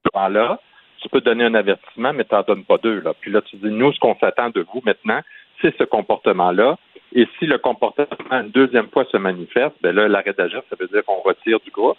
[0.04, 0.58] ce là
[1.04, 3.00] tu peux donner un avertissement, mais tu n'en donnes pas deux.
[3.00, 3.12] Là.
[3.20, 5.20] Puis là, tu dis, nous, ce qu'on s'attend de vous maintenant,
[5.60, 6.78] c'est ce comportement-là.
[7.12, 10.88] Et si le comportement une deuxième fois se manifeste, ben là, l'arrêt d'agir, ça veut
[10.88, 11.98] dire qu'on retire du groupe.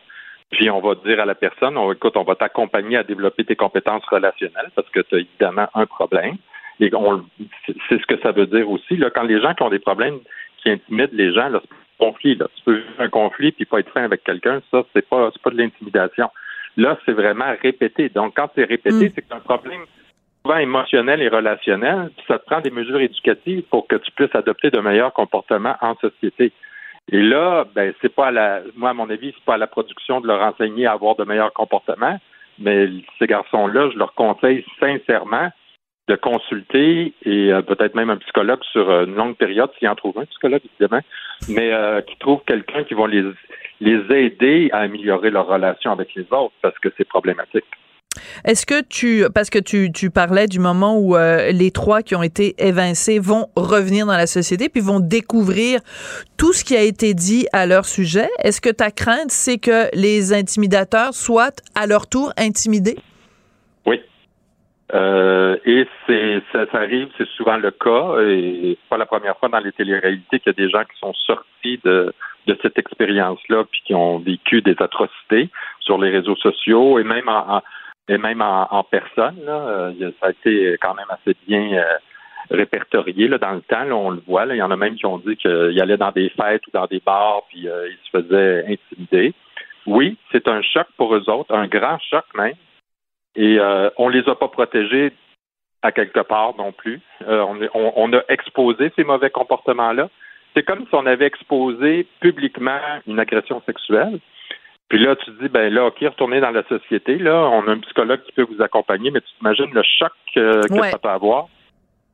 [0.49, 3.55] Puis on va dire à la personne, on, écoute, on va t'accompagner à développer tes
[3.55, 6.37] compétences relationnelles parce que tu as évidemment un problème.
[6.79, 6.91] Et
[7.89, 8.97] c'est ce que ça veut dire aussi.
[8.97, 10.19] Là, quand les gens qui ont des problèmes
[10.57, 12.35] qui intimident les gens, là, c'est un conflit.
[12.35, 12.47] Là.
[12.55, 15.49] Tu peux vivre un conflit puis pas être fin avec quelqu'un, ça, c'est pas pas
[15.51, 16.29] de l'intimidation.
[16.77, 18.09] Là, c'est vraiment répété.
[18.09, 19.11] Donc, quand c'est répété, mm.
[19.15, 19.81] c'est que un problème
[20.43, 24.35] souvent émotionnel et relationnel, puis ça te prend des mesures éducatives pour que tu puisses
[24.35, 26.51] adopter de meilleurs comportements en société.
[27.11, 29.67] Et là, ben, c'est pas à la, moi, à mon avis, c'est pas à la
[29.67, 32.19] production de leur enseigner à avoir de meilleurs comportements,
[32.59, 35.49] mais ces garçons-là, je leur conseille sincèrement
[36.07, 40.19] de consulter et euh, peut-être même un psychologue sur une longue période, s'ils en trouvent
[40.19, 41.01] un psychologue, évidemment,
[41.49, 43.23] mais euh, qui trouve quelqu'un qui va les,
[43.81, 47.65] les aider à améliorer leur relation avec les autres parce que c'est problématique.
[48.45, 52.15] Est-ce que tu, parce que tu, tu parlais du moment où euh, les trois qui
[52.15, 55.81] ont été évincés vont revenir dans la société puis vont découvrir
[56.37, 59.89] tout ce qui a été dit à leur sujet, est-ce que ta crainte, c'est que
[59.93, 62.97] les intimidateurs soient à leur tour intimidés?
[64.93, 69.49] Euh, et c'est ça, arrive, c'est souvent le cas, et c'est pas la première fois
[69.49, 72.13] dans les téléréalités qu'il y a des gens qui sont sortis de,
[72.45, 77.27] de cette expérience-là, puis qui ont vécu des atrocités sur les réseaux sociaux et même
[77.27, 77.61] en
[78.07, 79.37] et même en, personne.
[79.45, 81.83] Là, euh, ça a été quand même assez bien euh,
[82.51, 83.85] répertorié là, dans le temps.
[83.91, 84.45] on le voit.
[84.45, 86.85] il y en a même qui ont dit qu'ils allaient dans des fêtes ou dans
[86.85, 89.33] des bars puis euh, ils se faisaient intimider.
[89.87, 92.55] Oui, c'est un choc pour eux autres, un grand choc même.
[93.35, 93.59] Et
[93.97, 95.11] on les a pas protégés
[95.81, 97.01] à quelque part non plus.
[97.27, 100.09] On, on, a exposé ces mauvais comportements-là.
[100.55, 104.19] C'est comme si on avait exposé publiquement une agression sexuelle.
[104.89, 107.17] Puis là, tu te dis, ben là, OK, retournez dans la société.
[107.17, 110.61] Là, on a un psychologue qui peut vous accompagner, mais tu t'imagines le choc que
[110.61, 111.47] ça peut avoir.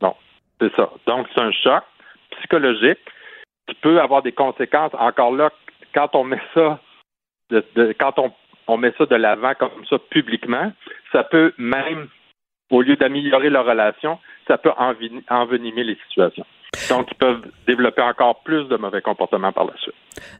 [0.01, 0.15] Non,
[0.60, 0.89] c'est ça.
[1.05, 1.84] Donc, c'est un choc
[2.38, 2.99] psychologique
[3.67, 4.93] qui peut avoir des conséquences.
[4.93, 5.51] Encore là,
[5.93, 6.79] quand on met ça,
[7.99, 8.31] quand on,
[8.71, 10.71] on met ça de l'avant comme ça publiquement,
[11.12, 12.07] ça peut même,
[12.69, 14.71] au lieu d'améliorer la relation, ça peut
[15.29, 16.45] envenimer les situations.
[16.89, 19.93] Donc, ils peuvent développer encore plus de mauvais comportements par la suite.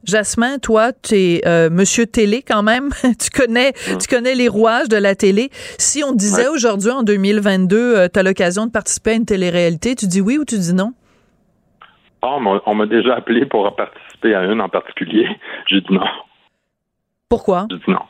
[0.06, 2.90] Jasmin, toi, tu es euh, monsieur télé quand même.
[3.20, 3.98] tu connais mm.
[3.98, 5.50] tu connais les rouages de la télé.
[5.78, 10.08] Si on disait aujourd'hui, en 2022, tu as l'occasion de participer à une télé-réalité, tu
[10.08, 10.94] dis oui ou tu dis non?
[12.22, 15.28] Ah, on on m'a déjà appelé pour participer à une en particulier.
[15.68, 16.08] J'ai dit non.
[17.28, 17.68] Pourquoi?
[17.70, 18.06] J'ai dit non.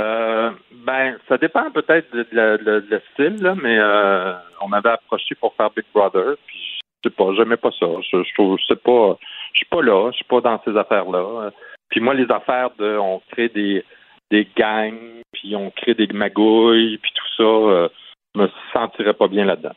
[0.00, 0.50] Euh,
[0.86, 5.34] ben, ça dépend peut-être de, de- de- de le style, mais euh, on m'avait approché
[5.34, 6.58] pour faire Big Brother, puis
[7.04, 7.86] je sais pas, j'aimais pas ça.
[8.10, 9.18] Je, je trouve, je sais pas,
[9.52, 11.50] je suis pas là, je suis pas dans ces affaires-là.
[11.90, 13.84] Puis moi, les affaires de, on crée des
[14.30, 17.88] des gangs, puis on crée des magouilles, puis tout ça, euh,
[18.36, 19.74] je me sentirais pas bien là-dedans.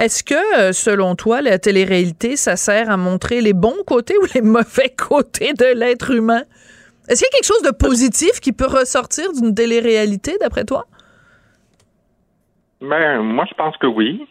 [0.00, 4.26] Est-ce que, euh, selon toi, la télé-réalité, ça sert à montrer les bons côtés ou
[4.34, 6.42] les mauvais côtés de l'être humain?
[7.08, 10.84] Est-ce qu'il y a quelque chose de positif qui peut ressortir d'une télé-réalité, d'après toi?
[12.80, 14.26] Ben, moi, je pense que oui.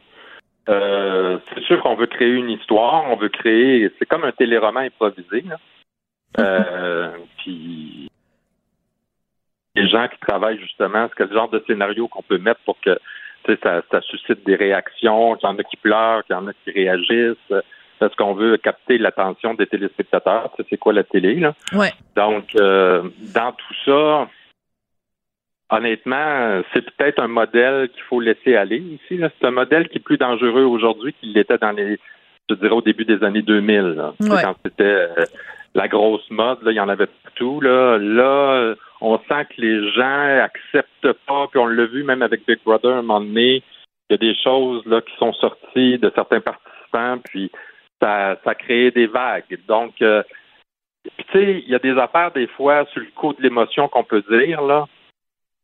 [0.69, 3.91] Euh, c'est sûr qu'on veut créer une histoire, on veut créer.
[3.99, 5.41] C'est comme un téléroman improvisé.
[5.41, 5.57] Là.
[6.39, 8.09] Euh, puis
[9.75, 12.97] les gens qui travaillent justement, c'est quel genre de scénario qu'on peut mettre pour que
[13.62, 16.53] ça, ça suscite des réactions, qu'il y en a qui pleurent, qu'il y en a
[16.53, 17.53] qui réagissent.
[18.05, 20.51] Est-ce qu'on veut capter l'attention des téléspectateurs?
[20.55, 21.53] Tu sais, c'est quoi la télé, là?
[21.73, 21.91] Ouais.
[22.15, 24.27] Donc, euh, dans tout ça,
[25.69, 29.17] honnêtement, c'est peut-être un modèle qu'il faut laisser aller ici.
[29.17, 29.29] là.
[29.39, 31.97] C'est un modèle qui est plus dangereux aujourd'hui qu'il l'était dans les,
[32.49, 33.81] je dirais, au début des années 2000.
[33.81, 34.13] là.
[34.19, 34.41] Tu sais, Ouais.
[34.43, 35.25] Quand c'était euh,
[35.73, 37.59] la grosse mode, là, il y en avait partout.
[37.61, 42.45] Là, là, on sent que les gens acceptent pas, puis on l'a vu même avec
[42.47, 43.63] Big Brother à un moment donné.
[44.09, 47.49] Il y a des choses là qui sont sorties de certains participants, puis
[48.03, 49.57] ça, ça créé des vagues.
[49.67, 50.23] Donc, euh,
[51.03, 54.03] tu sais, il y a des affaires, des fois, sur le coup de l'émotion qu'on
[54.03, 54.85] peut dire, là.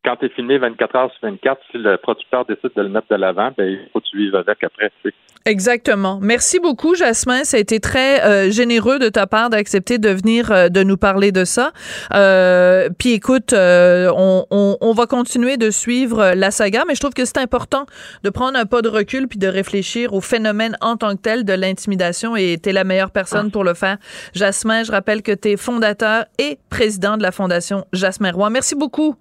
[0.06, 3.08] Quand tu es filmé 24 heures sur 24, si le producteur décide de le mettre
[3.10, 5.16] de l'avant, ben, il faut que tu vives avec après, tu sais.
[5.46, 6.20] Exactement.
[6.22, 7.44] Merci beaucoup, Jasmin.
[7.44, 10.98] Ça a été très euh, généreux de ta part d'accepter de venir euh, de nous
[10.98, 11.72] parler de ça.
[12.14, 17.00] Euh, puis écoute, euh, on, on, on va continuer de suivre la saga, mais je
[17.00, 17.86] trouve que c'est important
[18.24, 21.46] de prendre un pas de recul puis de réfléchir au phénomène en tant que tel
[21.46, 23.98] de l'intimidation et tu es la meilleure personne pour le faire.
[24.34, 28.50] Jasmin, je rappelle que tu es fondateur et président de la Fondation Jasmin Roy.
[28.50, 29.16] Merci beaucoup.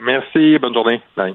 [0.00, 1.02] Merci, bonne journée.
[1.16, 1.34] Bye.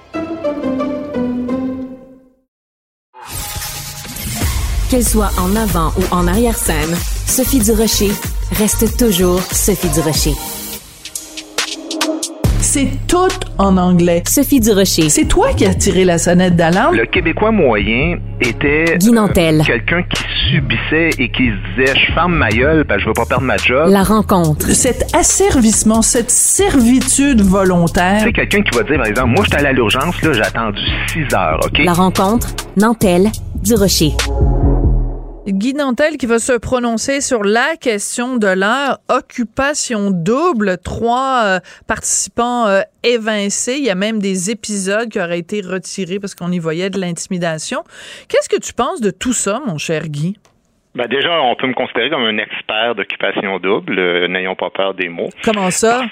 [4.91, 6.93] Qu'elle soit en avant ou en arrière-scène,
[7.25, 8.11] Sophie Durocher
[8.57, 10.33] reste toujours Sophie Durocher.
[12.59, 14.21] C'est tout en anglais.
[14.27, 15.07] Sophie Durocher.
[15.07, 16.97] C'est toi qui as tiré la sonnette d'alarme?
[16.97, 19.61] Le Québécois moyen était Guy Nantel.
[19.61, 23.07] euh, quelqu'un qui subissait et qui se disait je ferme ma gueule parce que je
[23.07, 23.89] veux pas perdre ma job.
[23.89, 24.67] La rencontre.
[24.71, 28.19] Cet asservissement, cette servitude volontaire.
[28.25, 30.81] C'est quelqu'un qui va dire par exemple moi j'étais allé à l'urgence là, j'ai attendu
[31.13, 31.79] 6 heures, OK?
[31.85, 32.49] La rencontre.
[32.75, 33.29] Nantel.
[33.63, 34.11] Durocher.
[35.47, 38.99] Guy Nantel qui va se prononcer sur la question de l'heure.
[39.09, 40.77] Occupation double.
[40.77, 43.75] Trois euh, participants euh, évincés.
[43.77, 46.99] Il y a même des épisodes qui auraient été retirés parce qu'on y voyait de
[46.99, 47.83] l'intimidation.
[48.29, 50.37] Qu'est-ce que tu penses de tout ça, mon cher Guy?
[50.93, 53.97] Ben déjà, on peut me considérer comme un expert d'occupation double.
[53.97, 55.29] euh, N'ayons pas peur des mots.
[55.43, 56.03] Comment ça?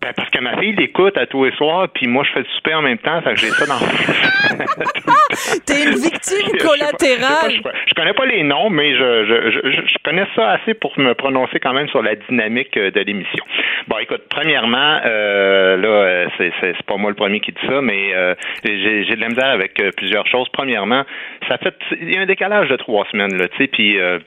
[0.00, 2.46] Ben, parce que ma fille l'écoute à tous les soirs, puis moi je fais le
[2.56, 3.78] souper en même temps, fait que j'ai ça dans.
[5.66, 7.50] T'es une victime Je sais pas, collatérale.
[7.50, 10.52] Je, sais pas, je, je connais pas les noms, mais je, je, je, connais ça
[10.52, 13.44] assez pour me prononcer quand même sur la dynamique euh, de l'émission.
[13.88, 18.14] Bon, écoute, premièrement, euh, là, euh, c'est, pas moi le premier qui dit ça, mais
[18.14, 20.48] euh, j'ai, j'ai de la misère avec euh, plusieurs choses.
[20.52, 21.04] Premièrement,
[21.48, 23.98] ça fait, il y a un décalage de trois semaines, là, tu sais, puis.
[23.98, 24.18] euh,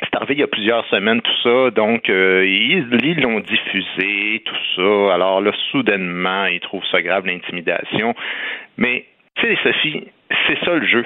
[0.00, 1.70] c'est il y a plusieurs semaines, tout ça.
[1.70, 5.14] Donc, euh, ils ils l'ont diffusé, tout ça.
[5.14, 8.14] Alors là, soudainement, ils trouvent ça grave, l'intimidation.
[8.76, 10.04] Mais, tu sais, Sophie,
[10.46, 11.04] c'est ça le jeu.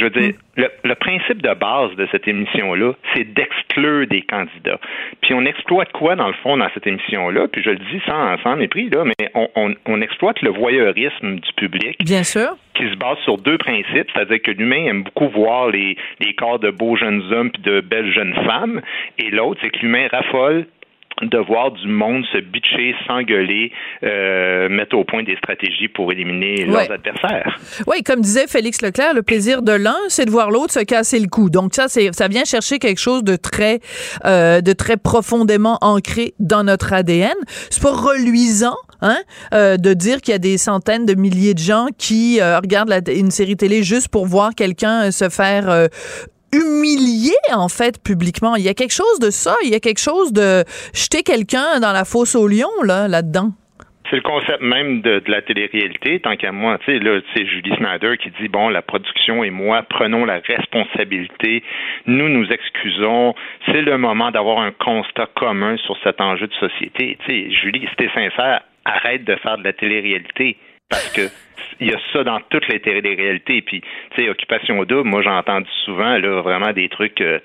[0.00, 4.80] Je veux dire, le, le principe de base de cette émission-là, c'est d'exclure des candidats.
[5.20, 7.48] Puis on exploite quoi, dans le fond, dans cette émission-là?
[7.48, 11.36] Puis je le dis sans, sans mépris, là, mais on, on, on exploite le voyeurisme
[11.36, 12.56] du public Bien sûr.
[12.74, 16.58] qui se base sur deux principes, c'est-à-dire que l'humain aime beaucoup voir les, les corps
[16.58, 18.80] de beaux jeunes hommes puis de belles jeunes femmes,
[19.18, 20.66] et l'autre, c'est que l'humain raffole
[21.22, 26.64] de voir du monde se bitcher, s'engueuler, euh, mettre au point des stratégies pour éliminer
[26.64, 27.58] leurs adversaires.
[27.86, 31.18] Oui, comme disait Félix Leclerc, le plaisir de l'un, c'est de voir l'autre se casser
[31.20, 31.50] le cou.
[31.50, 33.80] Donc ça, c'est ça vient chercher quelque chose de très,
[34.24, 37.34] euh, de très profondément ancré dans notre ADN.
[37.70, 39.18] C'est pas reluisant, hein,
[39.54, 42.88] euh, de dire qu'il y a des centaines de milliers de gens qui euh, regardent
[42.90, 45.86] la- une série télé juste pour voir quelqu'un euh, se faire euh,
[46.52, 48.56] humilié en fait publiquement.
[48.56, 51.80] Il y a quelque chose de ça, il y a quelque chose de jeter quelqu'un
[51.80, 53.50] dans la fosse au lion là là-dedans.
[54.08, 56.78] C'est le concept même de, la télé-réalité, tant qu'à moi.
[56.78, 60.40] Tu sais, là, c'est Julie Snyder qui dit bon, la production et moi prenons la
[60.40, 61.62] responsabilité.
[62.06, 63.34] Nous nous excusons.
[63.66, 67.18] C'est le moment d'avoir un constat commun sur cet enjeu de société.
[67.24, 70.56] Tu sais, Julie, si t'es sincère, arrête de faire de la télé-réalité
[70.90, 71.30] parce que
[71.80, 73.62] il y a ça dans toutes les télé-réalités.
[73.62, 77.20] Puis, tu sais, Occupation double, moi, j'ai entendu souvent, là, vraiment des trucs.
[77.20, 77.40] Euh,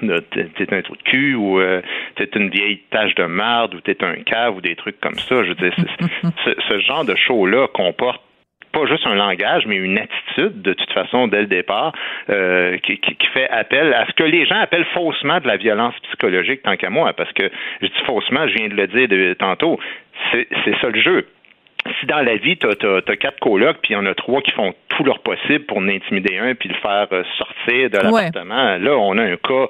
[0.00, 1.80] t'es un trou de cul ou euh,
[2.16, 5.42] t'es une vieille tache de marde ou t'es un cave ou des trucs comme ça.
[5.44, 5.74] Je veux dire,
[6.44, 8.22] ce, ce genre de show-là comporte
[8.72, 11.92] pas juste un langage, mais une attitude, de toute façon, dès le départ,
[12.28, 15.94] euh, qui, qui, fait appel à ce que les gens appellent faussement de la violence
[16.02, 19.34] psychologique, tant qu'à moi, parce que je dis faussement, je viens de le dire de,
[19.34, 19.80] tantôt,
[20.32, 20.46] c'est
[20.80, 21.26] ça le jeu
[22.00, 24.50] si dans la vie, tu as, quatre colocs, puis il y en a trois qui
[24.52, 28.96] font tout leur possible pour n'intimider un, puis le faire euh, sortir de l'appartement, là,
[28.96, 29.66] on a un cas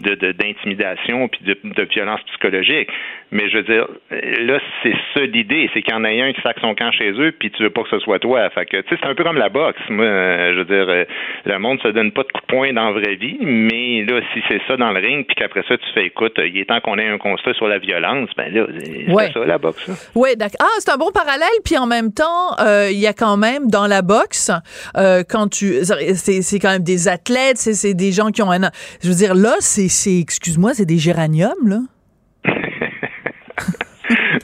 [0.00, 2.88] d'intimidation de, puis de, de, violence psychologique.
[3.32, 6.42] Mais je veux dire, là, c'est ça l'idée, c'est qu'il y en a un qui
[6.42, 8.50] sac son camp chez eux, puis tu veux pas que ce soit toi.
[8.50, 9.80] Fait que, tu sais, c'est un peu comme la boxe.
[9.88, 11.04] Moi, euh, je veux dire, euh,
[11.46, 14.20] le monde se donne pas de coups de poing dans la vraie vie, mais là,
[14.34, 16.80] si c'est ça dans le ring, puis qu'après ça, tu fais, écoute, il est temps
[16.80, 19.90] qu'on ait un constat sur la violence, ben là, c'est ça, la boxe.
[20.14, 20.60] Oui, d'accord.
[20.60, 23.70] Ah, c'est un bon parallèle, puis en même temps, euh, il y a quand même,
[23.70, 24.50] dans la boxe,
[24.94, 25.76] quand tu...
[25.84, 28.70] C'est quand même des athlètes, c'est des gens qui ont un...
[29.02, 31.78] Je veux dire, là, c'est, excuse-moi, c'est des géraniums, là.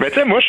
[0.00, 0.40] Mais tu sais, moi,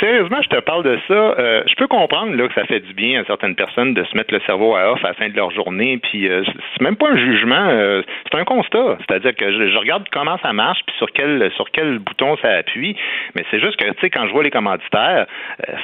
[0.00, 1.14] sérieusement, je te parle de ça.
[1.14, 4.16] Euh, je peux comprendre là que ça fait du bien à certaines personnes de se
[4.16, 5.98] mettre le cerveau à off à la fin de leur journée.
[5.98, 8.98] Puis euh, c'est même pas un jugement, euh, c'est un constat.
[9.00, 12.96] C'est-à-dire que je, regarde comment ça marche, puis sur quel sur quel bouton ça appuie.
[13.34, 15.26] Mais c'est juste que tu sais, quand je vois les commanditaires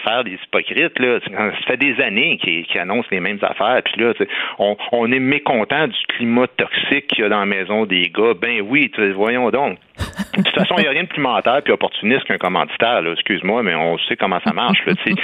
[0.04, 3.82] faire des hypocrites là, ça fait des années qu'ils annoncent les mêmes affaires.
[3.84, 4.12] Puis là,
[4.58, 8.34] on, on est mécontent du climat toxique qu'il y a dans la maison des gars.
[8.40, 9.78] Ben oui, voyons donc.
[10.36, 13.02] De toute façon, il n'y a rien de plus menteur puis opportuniste qu'un commanditaire.
[13.12, 14.78] Excuse-moi, mais on sait comment ça marche.
[14.86, 15.14] Là, si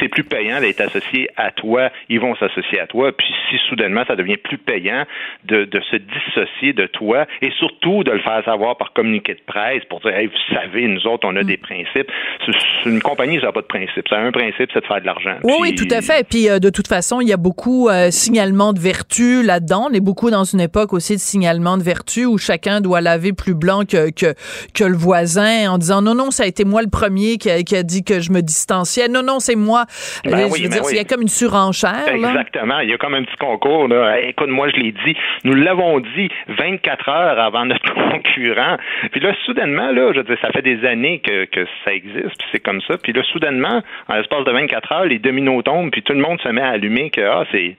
[0.00, 3.12] c'est plus payant d'être associé à toi, ils vont s'associer à toi.
[3.12, 5.04] Puis si soudainement ça devient plus payant
[5.44, 9.84] de, se dissocier de toi et surtout de le faire savoir par communiqué de presse
[9.88, 12.10] pour dire hey, vous savez, nous autres, on a des principes.
[12.86, 14.08] une compagnie, ça n'a pas de principe.
[14.08, 15.36] Ça a un principe, c'est de faire de l'argent.
[15.44, 16.26] Oui, oui, tout à fait.
[16.28, 19.88] Puis euh, de toute façon, il y a beaucoup de euh, signalement de vertu là-dedans.
[19.90, 23.32] On est beaucoup dans une époque aussi de signalement de vertu où chacun doit laver
[23.32, 24.23] plus blanc que, que,
[24.74, 27.82] que le voisin en disant non, non, ça a été moi le premier qui a,
[27.82, 29.08] dit que je me distanciais.
[29.08, 29.84] Non, non, c'est moi.
[30.24, 32.08] Ben je veux ben dire, il y a comme une surenchère.
[32.08, 32.80] Exactement.
[32.80, 33.88] Il y a comme un petit concours.
[34.22, 35.16] Écoute, moi, je l'ai dit.
[35.44, 38.76] Nous l'avons dit 24 heures avant notre concurrent.
[39.12, 42.38] Puis là, soudainement, là, je veux dire, ça fait des années que, que ça existe,
[42.38, 42.96] puis c'est comme ça.
[42.98, 46.40] Puis là, soudainement, en l'espace de 24 heures, les dominos tombent, puis tout le monde
[46.40, 47.76] se met à allumer que ah, c'est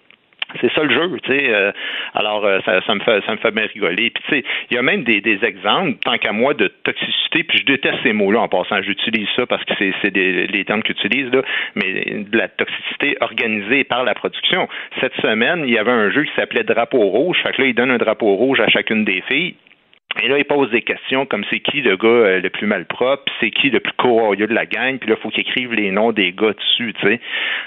[0.61, 1.53] c'est ça le jeu, tu sais.
[1.53, 1.71] Euh,
[2.13, 4.09] alors euh, ça, ça, me fait ça me fait bien rigoler.
[4.09, 7.43] Puis tu sais, il y a même des, des exemples, tant qu'à moi, de toxicité.
[7.43, 8.81] Puis je déteste ces mots-là en passant.
[8.81, 11.41] J'utilise ça parce que c'est c'est les termes qu'ils utilisent là,
[11.75, 14.67] mais de la toxicité organisée par la production.
[15.01, 17.37] Cette semaine, il y avait un jeu qui s'appelait Drapeau rouge.
[17.43, 19.55] Fait que là, il donne un drapeau rouge à chacune des filles.
[20.23, 23.23] Et là, il pose des questions comme c'est qui le gars euh, le plus malpropre,
[23.39, 25.91] c'est qui le plus courageux de la gang, puis là, il faut qu'il écrive les
[25.91, 27.19] noms des gars dessus, tu sais.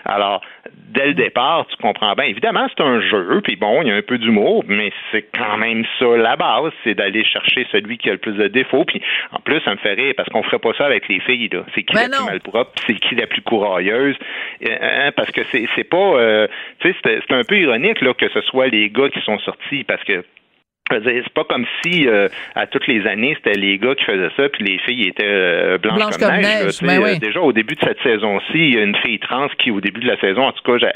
[0.04, 0.40] Alors,
[0.88, 2.24] dès le départ, tu comprends bien.
[2.24, 5.58] Évidemment, c'est un jeu, puis bon, il y a un peu d'humour, mais c'est quand
[5.58, 8.84] même ça la base, c'est d'aller chercher celui qui a le plus de défauts.
[8.84, 11.50] Puis en plus, ça me fait rire parce qu'on ferait pas ça avec les filles,
[11.52, 11.64] là.
[11.74, 14.16] C'est qui ben la plus malpropre, c'est qui la plus courageuse,
[14.66, 16.46] euh, hein, parce que c'est c'est pas, euh,
[16.80, 19.84] tu sais, c'est un peu ironique là que ce soit les gars qui sont sortis,
[19.84, 20.24] parce que
[20.90, 24.48] c'est pas comme si euh, à toutes les années c'était les gars qui faisaient ça
[24.48, 26.80] puis les filles étaient euh, blanches, comme, neige.
[26.82, 29.70] Ben euh, déjà au début de cette saison-ci, il y a une fille trans qui
[29.70, 30.86] au début de la saison, en tout cas,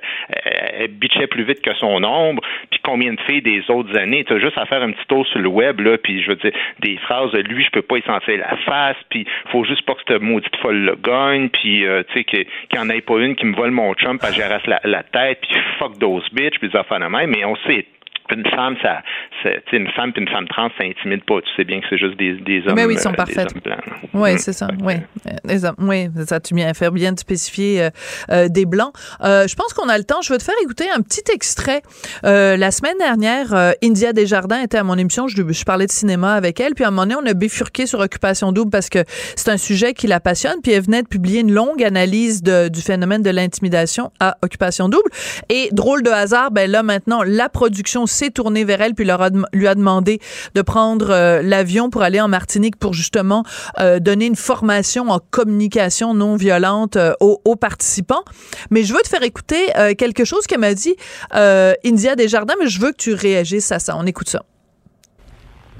[0.45, 2.43] elle, bitchait plus vite que son ombre.
[2.71, 5.27] Puis combien de filles des autres années, tu as juste à faire un petit tour
[5.27, 7.99] sur le web là, puis je veux dire des phrases de lui, je peux pas
[7.99, 11.85] y sentir la face, puis faut juste pas que cette maudite folle le gagne, puis
[12.09, 14.67] tu sais qu'il n'y en ait pas une qui me vole mon chum, puis j'arrasse
[14.67, 17.31] la, la tête, puis fuck those bitch, puis des affaires de même.
[17.31, 17.87] Mais on sait
[18.35, 19.03] une femme, ça,
[19.73, 21.41] une femme puis une femme trans, ça intimide pas.
[21.41, 22.75] Tu sais bien que c'est juste des, des hommes.
[22.75, 23.49] Mais oui, ils sont euh, parfaits.
[24.15, 24.69] Oui, c'est ça.
[24.83, 24.95] Oui,
[25.45, 25.77] les hommes.
[25.79, 26.41] Oui, ça.
[26.41, 27.91] Tu viens faire bien de spécifier euh,
[28.31, 28.93] euh, des blancs.
[29.21, 30.23] je pense qu'on a le temps.
[30.23, 31.83] Je vais te faire écouter un petit extrait.
[32.23, 35.29] la semaine dernière, India Desjardins était à mon émission.
[35.29, 36.75] Je, je, parlais de cinéma avec elle.
[36.75, 39.05] Puis à un moment donné, on a bifurqué sur Occupation double parce que
[39.37, 40.57] c'est un sujet qui la passionne.
[40.63, 44.89] Puis elle venait de publier une longue analyse de, du phénomène de l'intimidation à Occupation
[44.89, 45.11] double.
[45.49, 49.07] Et drôle de hasard, ben là maintenant, la production tourné vers elle puis
[49.53, 50.21] lui a demandé
[50.55, 53.45] de prendre euh, l'avion pour aller en Martinique pour justement
[53.79, 58.23] euh, donner une formation en communication non violente euh, aux, aux, participants.
[58.71, 59.61] Mais je veux te faire écouter
[59.97, 60.97] quelque chose qu'elle m'a dit
[61.33, 63.97] India Desjardins, mais je veux que tu réagisses à ça.
[63.97, 64.43] On écoute ça.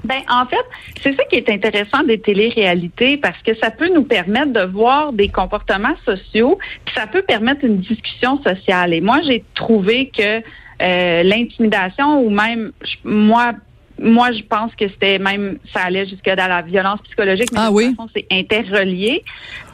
[0.03, 0.65] Ben, en fait,
[1.01, 5.13] c'est ça qui est intéressant des téléréalités parce que ça peut nous permettre de voir
[5.13, 8.93] des comportements sociaux, puis ça peut permettre une discussion sociale.
[8.93, 10.41] Et moi, j'ai trouvé que
[10.81, 12.71] euh, l'intimidation ou même,
[13.03, 13.53] moi,
[13.99, 17.65] moi, je pense que c'était même, ça allait jusque dans la violence psychologique, mais Ah
[17.65, 17.95] de toute oui?
[17.95, 19.23] façon, c'est interrelié.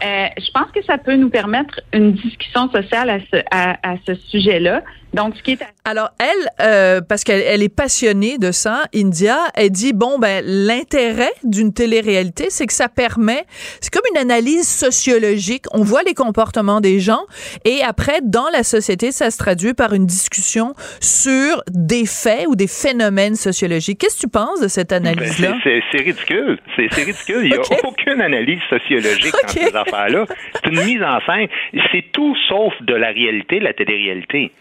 [0.05, 3.95] Euh, je pense que ça peut nous permettre une discussion sociale à ce, à, à
[4.05, 4.83] ce sujet-là.
[5.13, 9.37] Donc, ce qui est Alors elle, euh, parce qu'elle elle est passionnée de ça, India,
[9.55, 13.43] elle dit bon ben l'intérêt d'une télé-réalité, c'est que ça permet,
[13.81, 15.65] c'est comme une analyse sociologique.
[15.73, 17.21] On voit les comportements des gens
[17.65, 22.55] et après dans la société, ça se traduit par une discussion sur des faits ou
[22.55, 23.99] des phénomènes sociologiques.
[23.99, 25.55] Qu'est-ce que tu penses de cette Ben, analyse-là?
[25.63, 26.59] c'est- ridicule.
[26.75, 27.41] C'est ridicule.
[27.45, 30.25] Il n'y a aucune analyse sociologique dans ces affaires-là.
[30.53, 31.47] C'est une mise en scène.
[31.91, 34.51] C'est tout sauf de la réalité, la télé-réalité.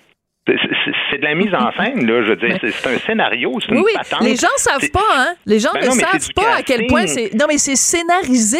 [1.10, 2.22] C'est- de la mise en scène, là.
[2.22, 3.92] Je veux dire, c'est un scénario, c'est une oui.
[3.96, 4.22] patente.
[4.22, 5.34] Les gens savent pas, hein.
[5.46, 7.34] Les gens Ben ne non, savent pas à quel point c'est.
[7.34, 8.58] Non, mais c'est scénarisé.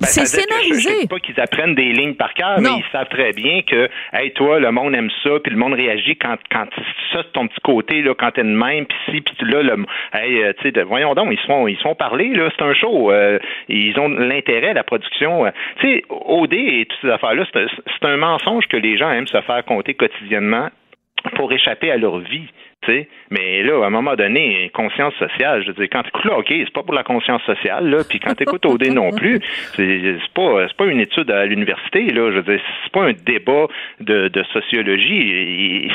[0.00, 1.06] Ben, c'est que Je, je scénarisé.
[1.08, 4.58] pas qu'ils apprennent des lignes par cœur, mais ils savent très bien que, hey, toi,
[4.60, 6.66] le monde aime ça, puis le monde réagit quand, quand
[7.12, 9.84] ça, c'est ton petit côté, là, quand t'es de même, puis si, puis là, le,
[10.14, 12.64] hey, euh, tu sais, voyons donc, ils se font, ils se font parler, là, c'est
[12.64, 13.10] un show.
[13.10, 13.38] euh,
[13.68, 15.46] ils ont l'intérêt, la production.
[15.46, 15.50] euh,
[15.80, 19.40] tu sais, OD et toutes ces affaires-là, c'est un mensonge que les gens aiment se
[19.40, 20.68] faire compter quotidiennement
[21.34, 22.48] pour échapper à leur vie.
[23.30, 26.38] Mais là, à un moment donné, conscience sociale, je veux dire, quand tu écoutes là,
[26.38, 29.40] OK, c'est pas pour la conscience sociale, là, puis quand tu écoutes OD non plus,
[29.74, 33.12] c'est pas, c'est pas une étude à l'université, là, je veux dire, c'est pas un
[33.12, 33.66] débat
[34.00, 35.90] de, de sociologie.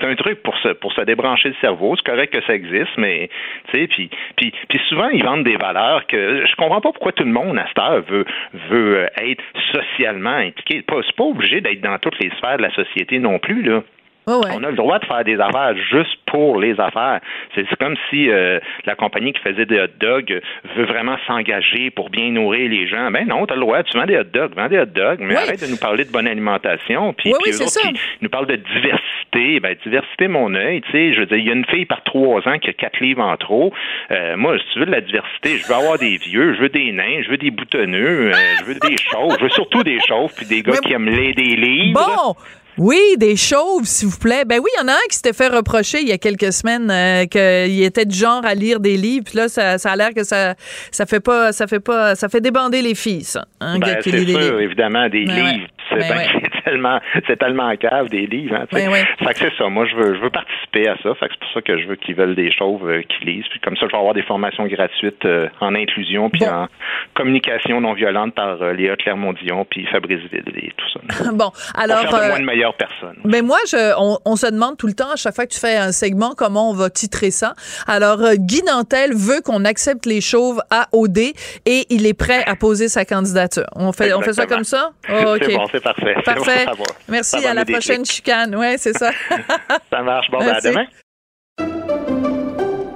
[0.00, 1.94] C'est un truc pour se, pour se débrancher le cerveau.
[1.96, 3.30] C'est correct que ça existe, mais,
[3.72, 7.12] tu sais, puis, puis, puis souvent, ils vendent des valeurs que je comprends pas pourquoi
[7.12, 8.24] tout le monde, à cette heure, veut,
[8.68, 9.42] veut euh, être
[9.72, 10.82] socialement impliqué.
[10.82, 13.82] Pas- C'est pas obligé d'être dans toutes les sphères de la société non plus, là.
[14.28, 17.20] On a le droit de faire des affaires juste pour les affaires.
[17.54, 20.40] C'est comme si euh, la compagnie qui faisait des hot dogs
[20.76, 23.08] veut vraiment s'engager pour bien nourrir les gens.
[23.12, 25.20] Ben non, tu as le droit, tu vends des hot dogs, vends des hot dogs,
[25.20, 25.42] mais Oui.
[25.46, 27.12] arrête de nous parler de bonne alimentation.
[27.12, 29.60] Puis, Oui, puis oui, eux autres qui nous parlent de diversité.
[29.60, 32.02] Ben, diversité, mon œil, tu sais, je veux dire, il y a une fille par
[32.02, 33.72] trois ans qui a quatre livres en trop.
[34.10, 36.68] Euh, moi, si tu veux de la diversité, je veux avoir des vieux, je veux
[36.68, 40.00] des nains, je veux des boutonneux, euh, je veux des chauves, je veux surtout des
[40.00, 42.00] chauves, puis des gars qui aiment les des livres.
[42.04, 42.34] Bon!
[42.78, 44.44] Oui, des chauves, s'il vous plaît.
[44.44, 46.52] Ben oui, il y en a un qui s'était fait reprocher il y a quelques
[46.52, 49.24] semaines euh, qu'il était du genre à lire des livres.
[49.26, 50.54] Puis là, ça, ça a l'air que ça,
[50.90, 53.46] ça fait pas, ça fait pas, ça fait débander les filles, ça.
[53.60, 55.46] Un Ben, c'est sûr, évidemment, des Ben livres.
[55.64, 55.70] ouais.
[55.90, 56.42] C'est Ben ouais.
[56.64, 58.56] tellement, c'est tellement cave des livres.
[58.56, 58.66] Hein.
[58.72, 59.04] Ben ouais.
[59.18, 59.68] Fait que c'est ça.
[59.68, 61.14] Moi, je veux, je veux participer à ça.
[61.14, 63.46] Fait que c'est pour ça que je veux qu'ils veulent des chauves euh, qui lisent.
[63.50, 66.68] Puis comme ça, je vais avoir des formations gratuites euh, en inclusion puis en
[67.14, 71.30] communication non violente par euh, Léa Clermont-Dion puis Fabrice Ville et tout ça.
[71.32, 72.02] bon, alors.
[72.02, 73.16] pour faire de moi une meilleure personne.
[73.24, 75.60] Ben moi, je, on, on se demande tout le temps, à chaque fois que tu
[75.60, 77.54] fais un segment, comment on va titrer ça.
[77.86, 82.44] Alors, euh, Guy Nantel veut qu'on accepte les chauves à OD et il est prêt
[82.46, 83.66] à poser sa candidature.
[83.74, 84.90] On fait, on fait ça comme ça?
[85.08, 85.54] Oh, OK.
[85.54, 86.66] Bon, c'est parfait.
[86.76, 86.84] Bon.
[87.08, 88.54] Merci, à la prochaine chicane.
[88.54, 89.10] Ouais, c'est ça.
[89.90, 90.30] Ça marche.
[90.30, 90.86] Bon, ben, à demain.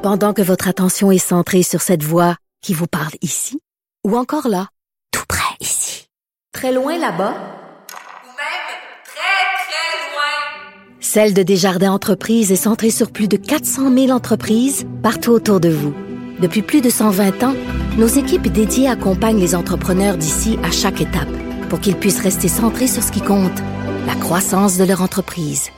[0.02, 3.60] Pendant que votre attention est centrée sur cette voix qui vous parle ici,
[4.06, 4.68] ou encore là,
[5.12, 6.08] tout près ici,
[6.52, 8.66] très loin là-bas, Ou même
[9.04, 11.00] très, très loin.
[11.00, 15.68] Celle de Desjardins Entreprises est centrée sur plus de 400 000 entreprises partout autour de
[15.70, 15.94] vous.
[16.40, 17.54] Depuis plus de 120 ans,
[17.98, 21.28] nos équipes dédiées accompagnent les entrepreneurs d'ici à chaque étape
[21.70, 23.58] pour qu'ils puissent rester centrés sur ce qui compte,
[24.04, 25.70] la croissance de leur entreprise.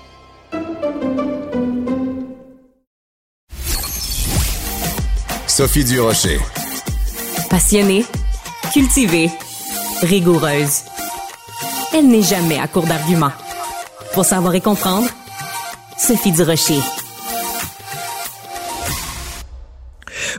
[5.46, 6.40] Sophie Durocher.
[7.50, 8.06] Passionnée,
[8.72, 9.30] cultivée,
[10.00, 10.84] rigoureuse.
[11.92, 13.32] Elle n'est jamais à court d'arguments.
[14.14, 15.08] Pour savoir et comprendre,
[15.98, 16.80] Sophie Durocher.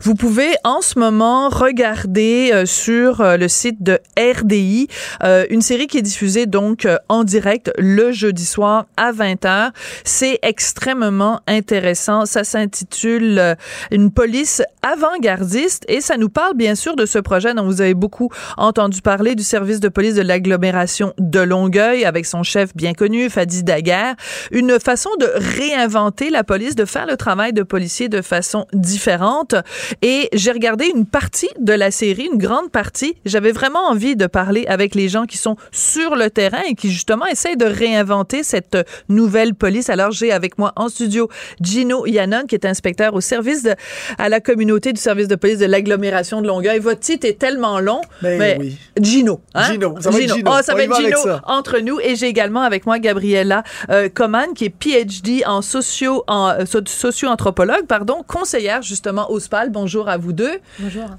[0.04, 4.90] Vous pouvez en ce moment regarder euh, sur euh, le site de RDI
[5.24, 9.72] euh, une série qui est diffusée donc euh, en direct le jeudi soir à 20h.
[10.04, 12.26] C'est extrêmement intéressant.
[12.26, 13.56] Ça s'intitule euh,
[13.92, 17.94] Une police avant-gardiste et ça nous parle bien sûr de ce projet dont vous avez
[17.94, 22.94] beaucoup entendu parler du service de police de l'agglomération de Longueuil avec son chef bien
[22.94, 24.16] connu, Fadi Daguerre.
[24.52, 29.56] Une façon de réinventer la police, de faire le travail de policier de façon différente.
[30.02, 33.16] Et j'ai regardé une partie de la série, une grande partie.
[33.26, 36.92] J'avais vraiment envie de parler avec les gens qui sont sur le terrain et qui
[36.92, 38.78] justement essayent de réinventer cette
[39.10, 39.90] nouvelle police.
[39.90, 41.30] Alors j'ai avec moi en studio
[41.62, 43.74] Gino Yannon, qui est inspecteur au service de,
[44.18, 46.80] à la communauté du service de police de l'agglomération de Longueuil.
[46.80, 48.02] Votre titre est tellement long.
[48.22, 48.78] Ben mais oui.
[49.00, 49.42] Gino.
[49.54, 49.72] Hein?
[49.72, 50.52] Gino, ça va être Gino.
[50.52, 51.42] Ah, ça va être Gino ça.
[51.46, 52.00] entre nous.
[52.00, 56.66] Et j'ai également avec moi Gabriella euh, Coman, qui est PhD en socio, en, euh,
[56.66, 59.72] so- socio-anthropologue, pardon, conseillère justement au SPAL.
[59.84, 60.62] Bonjour à vous deux.
[60.80, 61.10] Bonjour.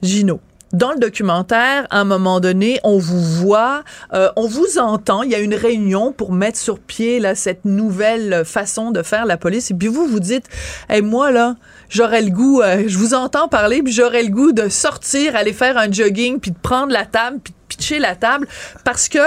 [0.00, 0.38] Gino.
[0.72, 5.24] Dans le documentaire, à un moment donné, on vous voit, euh, on vous entend.
[5.24, 9.26] Il y a une réunion pour mettre sur pied là cette nouvelle façon de faire
[9.26, 9.72] la police.
[9.72, 10.44] Et puis vous, vous dites,
[10.88, 11.56] et moi là,
[11.88, 15.52] j'aurais le goût, euh, je vous entends parler, puis j'aurais le goût de sortir, aller
[15.52, 18.46] faire un jogging, puis de prendre la table, puis pitcher la table,
[18.84, 19.18] parce que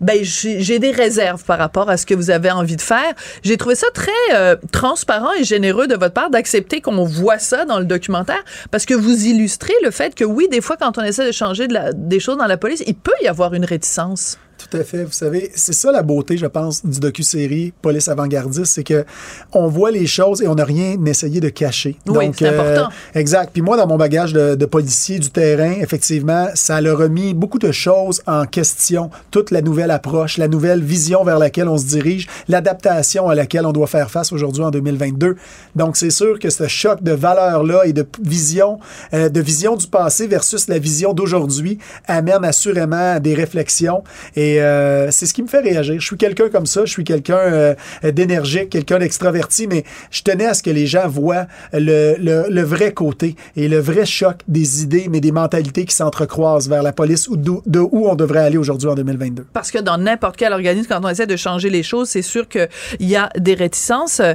[0.00, 3.12] ben j'ai des réserves par rapport à ce que vous avez envie de faire.
[3.42, 7.66] J'ai trouvé ça très euh, transparent et généreux de votre part d'accepter qu'on voit ça
[7.66, 11.02] dans le documentaire, parce que vous illustrez le fait que oui, des fois, quand on
[11.02, 13.64] essaie de changer de la- des choses dans la police, il peut y avoir une
[13.66, 14.38] réticence.
[14.70, 15.04] Tout à fait.
[15.04, 19.04] Vous savez, c'est ça la beauté, je pense, du docu-série Police avant-gardiste, c'est que
[19.52, 21.96] on voit les choses et on n'a rien essayé de cacher.
[22.06, 22.88] Oui, c'est important.
[23.14, 23.50] Exact.
[23.52, 27.58] Puis moi, dans mon bagage de, de policier du terrain, effectivement, ça a remis beaucoup
[27.58, 29.10] de choses en question.
[29.30, 33.66] Toute la nouvelle approche, la nouvelle vision vers laquelle on se dirige, l'adaptation à laquelle
[33.66, 35.36] on doit faire face aujourd'hui en 2022.
[35.74, 38.78] Donc, c'est sûr que ce choc de valeurs-là et de vision,
[39.14, 44.02] euh, de vision du passé versus la vision d'aujourd'hui amène assurément à des réflexions.
[44.36, 45.94] Et euh, c'est ce qui me fait réagir.
[45.98, 50.46] Je suis quelqu'un comme ça, je suis quelqu'un euh, d'énergique, quelqu'un d'extraverti, mais je tenais
[50.46, 55.08] à ce que les gens voient le, vrai côté et le vrai choc des idées,
[55.10, 58.88] mais des mentalités qui s'entrecroisent vers la police ou de où on devrait aller aujourd'hui
[58.88, 59.46] en 2022.
[59.52, 62.48] Parce que dans n'importe quel organisme, quand on essaie de changer les choses, c'est sûr
[62.48, 62.68] qu'il
[63.00, 64.20] y a des réticences.
[64.20, 64.34] Euh,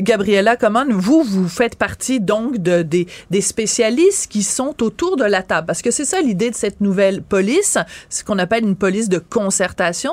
[0.00, 5.24] Gabriella Common, vous, vous faites partie donc de, des, des spécialistes qui sont autour de
[5.24, 5.66] la table.
[5.66, 9.18] Parce que c'est ça l'idée de cette nouvelle police, ce qu'on appelle une police de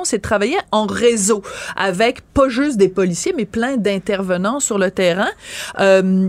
[0.04, 1.42] c'est de travailler en réseau
[1.76, 5.30] avec pas juste des policiers, mais plein d'intervenants sur le terrain.
[5.80, 6.28] Euh,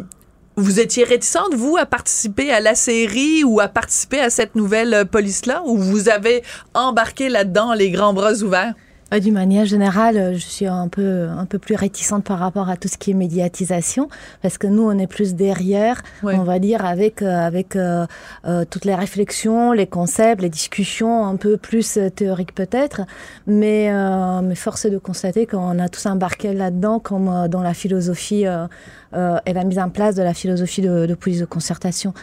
[0.57, 4.93] vous étiez réticente, vous, à participer à la série ou à participer à cette nouvelle
[4.93, 8.73] euh, police-là, ou vous avez embarqué là-dedans les grands bras ouverts?
[9.13, 12.69] Euh, D'une manière générale, euh, je suis un peu, un peu plus réticente par rapport
[12.69, 14.09] à tout ce qui est médiatisation,
[14.41, 18.07] parce que nous, on est plus derrière, on va dire, avec, euh, avec euh,
[18.45, 23.01] euh, toutes les réflexions, les concepts, les discussions un peu plus théoriques peut-être,
[23.45, 27.73] mais, euh, mais force est de constater qu'on a tous embarqué là-dedans, comme dans la
[27.73, 32.13] philosophie et la mise en place de la philosophie de, de police de concertation.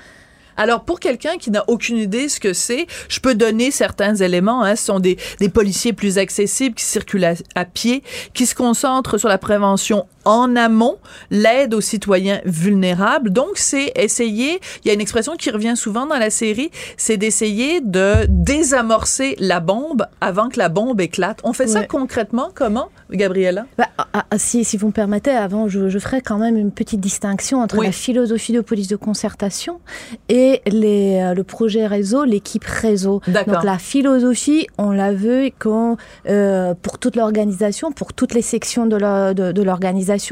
[0.57, 4.63] Alors, pour quelqu'un qui n'a aucune idée ce que c'est, je peux donner certains éléments.
[4.63, 4.77] Hein.
[4.77, 5.17] Ce sont des,
[5.53, 10.97] policiers plus accessibles qui circulent à pied, qui se concentrent sur la prévention en amont,
[11.31, 13.31] l'aide aux citoyens vulnérables.
[13.31, 17.17] Donc, c'est essayer, il y a une expression qui revient souvent dans la série, c'est
[17.17, 21.41] d'essayer de désamorcer la bombe avant que la bombe éclate.
[21.45, 23.67] On fait ça concrètement comment, Gabriella?
[23.79, 26.71] Bah, ah, ah, si, si vous me permettez, avant, je, je ferai quand même une
[26.71, 27.87] petite distinction entre Oui.
[27.87, 29.81] la philosophie de police de concertation
[30.29, 33.21] et les, euh, le projet réseau, l'équipe réseau.
[33.27, 33.55] D'accord.
[33.55, 35.97] Donc la philosophie, on l'a vu quand,
[36.29, 39.35] euh, pour toute l'organisation, pour toutes les sections de la-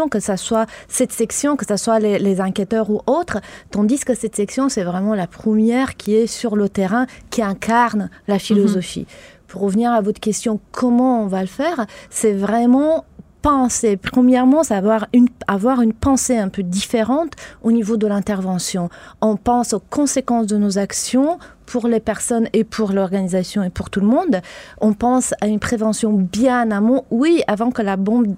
[0.08, 4.14] que ça soit cette section, que ça soit les, les enquêteurs ou autres, tandis que
[4.14, 9.06] cette section, c'est vraiment la première qui est sur le terrain, qui incarne la philosophie.
[9.46, 13.04] Pour revenir à votre question, comment on va le faire C'est vraiment
[13.42, 13.96] penser.
[13.96, 18.90] Premièrement, c'est avoir une, avoir une pensée un peu différente au niveau de l'intervention.
[19.20, 23.90] On pense aux conséquences de nos actions pour les personnes et pour l'organisation et pour
[23.90, 24.40] tout le monde.
[24.80, 28.34] On pense à une prévention bien en amont, oui, avant que la bombe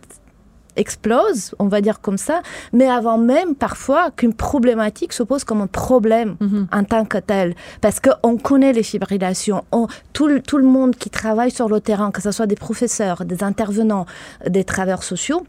[0.77, 2.43] explose, on va dire comme ça,
[2.73, 6.37] mais avant même parfois qu'une problématique se pose comme un problème
[6.73, 7.55] en tant que tel.
[7.81, 11.81] Parce qu'on connaît les fibrillations, on- tout, le- tout le monde qui travaille sur le
[11.81, 14.07] terrain, que ce soit des professeurs, des intervenants,
[14.49, 15.45] des travailleurs sociaux,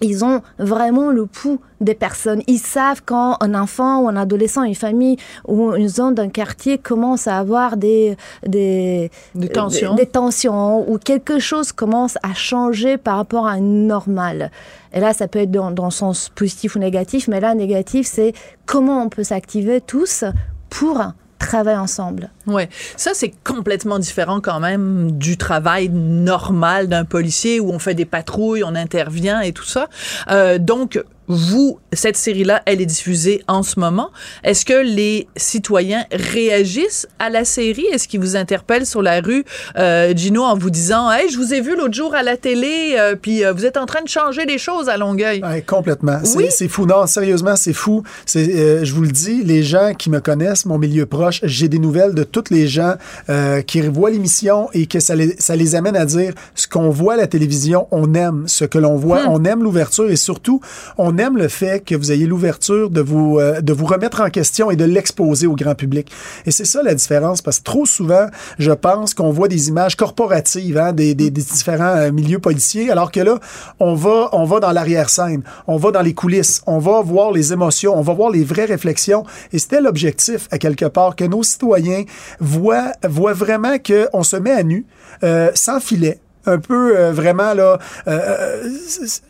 [0.00, 2.42] ils ont vraiment le pouls des personnes.
[2.46, 6.78] Ils savent quand un enfant ou un adolescent, une famille ou une zone d'un quartier
[6.78, 9.94] commence à avoir des, des, Des tensions.
[9.94, 14.50] des, des tensions ou quelque chose commence à changer par rapport à une normale.
[14.92, 18.06] Et là, ça peut être dans, dans le sens positif ou négatif, mais là, négatif,
[18.06, 18.32] c'est
[18.66, 20.24] comment on peut s'activer tous
[20.70, 21.00] pour
[21.38, 22.30] travailler ensemble.
[22.48, 27.94] Ouais, ça c'est complètement différent quand même du travail normal d'un policier où on fait
[27.94, 29.88] des patrouilles, on intervient et tout ça.
[30.30, 34.08] Euh, donc vous, cette série-là, elle est diffusée en ce moment.
[34.44, 37.84] Est-ce que les citoyens réagissent à la série?
[37.92, 39.44] Est-ce qu'ils vous interpellent sur la rue,
[39.76, 42.94] euh, Gino, en vous disant, hey, je vous ai vu l'autre jour à la télé,
[42.98, 45.42] euh, puis euh, vous êtes en train de changer les choses à Longueuil.
[45.44, 46.20] Ouais, complètement.
[46.24, 46.46] C'est- Oui.
[46.48, 46.86] C'est fou.
[46.86, 48.02] Non, sérieusement, c'est fou.
[48.26, 52.14] Je vous le dis, les gens qui me connaissent, mon milieu proche, j'ai des nouvelles
[52.14, 52.94] de tous les gens
[53.28, 56.90] euh, qui revoient l'émission et que ça les, ça les amène à dire ce qu'on
[56.90, 59.30] voit à la télévision, on aime ce que l'on voit, Hmm.
[59.30, 60.60] on aime l'ouverture et surtout,
[60.96, 64.20] on on aime le fait que vous ayez l'ouverture de vous, euh, de vous remettre
[64.20, 66.12] en question et de l'exposer au grand public.
[66.44, 68.26] Et c'est ça la différence, parce que trop souvent,
[68.58, 72.90] je pense qu'on voit des images corporatives hein, des, des, des différents euh, milieux policiers,
[72.90, 73.38] alors que là,
[73.80, 77.54] on va, on va dans l'arrière-scène, on va dans les coulisses, on va voir les
[77.54, 79.24] émotions, on va voir les vraies réflexions.
[79.54, 82.04] Et c'était l'objectif, à quelque part, que nos citoyens
[82.40, 84.86] voient, voient vraiment qu'on se met à nu,
[85.22, 86.18] euh, sans filet,
[86.48, 88.70] un peu euh, vraiment là euh, euh,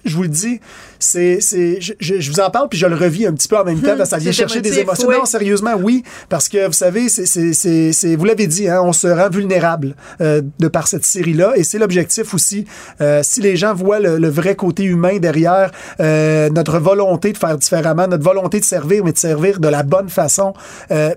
[0.05, 0.61] je vous le dis
[0.99, 3.65] c'est c'est je, je, vous en parle puis je le revis un petit peu en
[3.65, 6.73] même temps parce que ça vient chercher des émotions non sérieusement oui parce que vous
[6.73, 10.69] savez c'est c'est c'est c'est- vous l'avez dit hein, on se rend vulnérable euh, de
[10.69, 12.65] par cette série là et c'est l'objectif aussi
[13.01, 15.71] Euh, si les gens voient le, le vrai côté humain derrière
[16.01, 19.83] euh, notre volonté de faire différemment notre volonté de servir mais de servir de la
[19.83, 20.53] bonne façon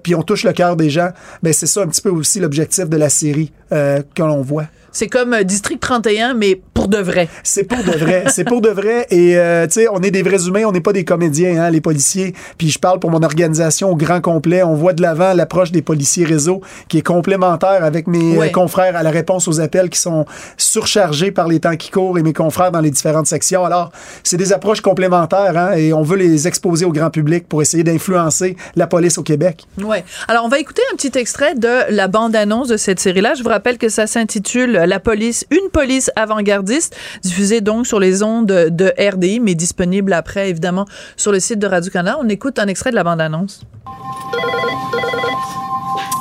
[0.03, 1.09] puis on touche le cœur des gens
[1.43, 5.07] ben c'est ça un petit peu aussi l'objectif de la série que l'on voit C'est
[5.07, 7.29] comme District 31, mais pour de vrai.
[7.43, 8.25] C'est pour de vrai.
[8.27, 9.07] c'est pour de vrai.
[9.09, 11.69] Et, euh, tu sais, on est des vrais humains, on n'est pas des comédiens, hein,
[11.69, 12.34] les policiers.
[12.57, 14.63] Puis je parle pour mon organisation au grand complet.
[14.63, 18.47] On voit de l'avant l'approche des policiers réseau qui est complémentaire avec mes Ouais.
[18.49, 20.26] euh, confrères à la réponse aux appels qui sont
[20.57, 23.65] surchargés par les temps qui courent et mes confrères dans les différentes sections.
[23.65, 23.91] Alors,
[24.24, 27.84] c'est des approches complémentaires hein, et on veut les exposer au grand public pour essayer
[27.84, 29.65] d'influencer la police au Québec.
[29.84, 30.03] Ouais.
[30.28, 33.34] Alors, on va écouter un petit extrait de la bande-annonce de cette série-là.
[33.36, 38.24] Je vous rappelle que ça s'intitule La police, une police avant-gardiste, diffusée donc sur les
[38.24, 40.86] ondes de RDI, mais disponible après, évidemment,
[41.16, 42.18] sur le site de Radio-Canada.
[42.20, 43.62] On écoute un extrait de la bande-annonce.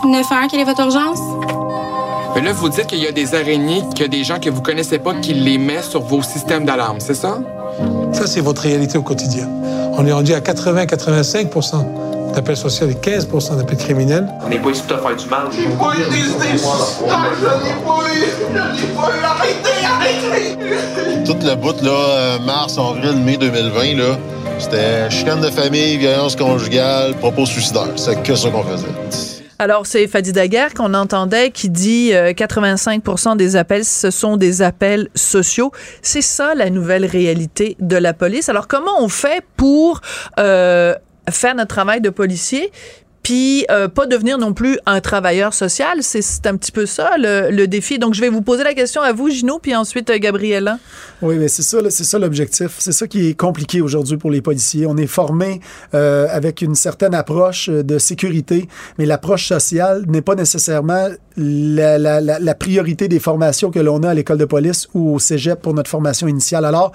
[0.05, 1.20] 911, quelle est votre urgence?
[2.34, 4.51] Mais là, vous dites qu'il y a des araignées, qu'il y a des gens que
[4.51, 7.38] vous connaissez pas qui les mettent sur vos systèmes d'alarme, c'est ça?
[8.12, 9.49] Ça, c'est votre réalité au quotidien.
[9.97, 14.28] On est rendu à 80-85% d'appels sociaux et 15% d'appels criminels.
[14.45, 15.49] On n'est pas ici pour faire du mal.
[15.51, 16.59] J'ai pas eu des je l'ai
[18.95, 19.09] pas
[19.47, 19.69] eu,
[21.30, 24.18] Tout le bout, là, euh, mars, avril, mai 2020, là,
[24.58, 27.92] c'était chicane de famille, violence conjugale, propos suicidaires.
[27.94, 28.88] C'est que ça qu'on faisait.
[29.60, 34.60] Alors, c'est Fadi Daguerre qu'on entendait qui dit euh, 85% des appels, ce sont des
[34.60, 35.70] appels sociaux.
[36.02, 38.48] C'est ça la nouvelle réalité de la police.
[38.48, 40.00] Alors, comment on fait pour
[40.40, 40.96] euh,
[41.30, 42.72] faire notre travail de policier
[43.22, 47.50] puis euh, pas devenir non plus un travailleur social, c'est un petit peu ça le,
[47.50, 47.98] le défi.
[47.98, 50.78] Donc je vais vous poser la question à vous, Gino, puis ensuite euh, Gabriella.
[51.22, 52.76] Oui, mais c'est ça, c'est ça l'objectif.
[52.78, 54.86] C'est ça qui est compliqué aujourd'hui pour les policiers.
[54.86, 55.60] On est formé
[55.94, 58.68] euh, avec une certaine approche de sécurité,
[58.98, 61.08] mais l'approche sociale n'est pas nécessairement
[61.41, 65.14] la, la, la, la priorité des formations que l'on a à l'école de police ou
[65.14, 66.64] au cégep pour notre formation initiale.
[66.64, 66.93] Alors,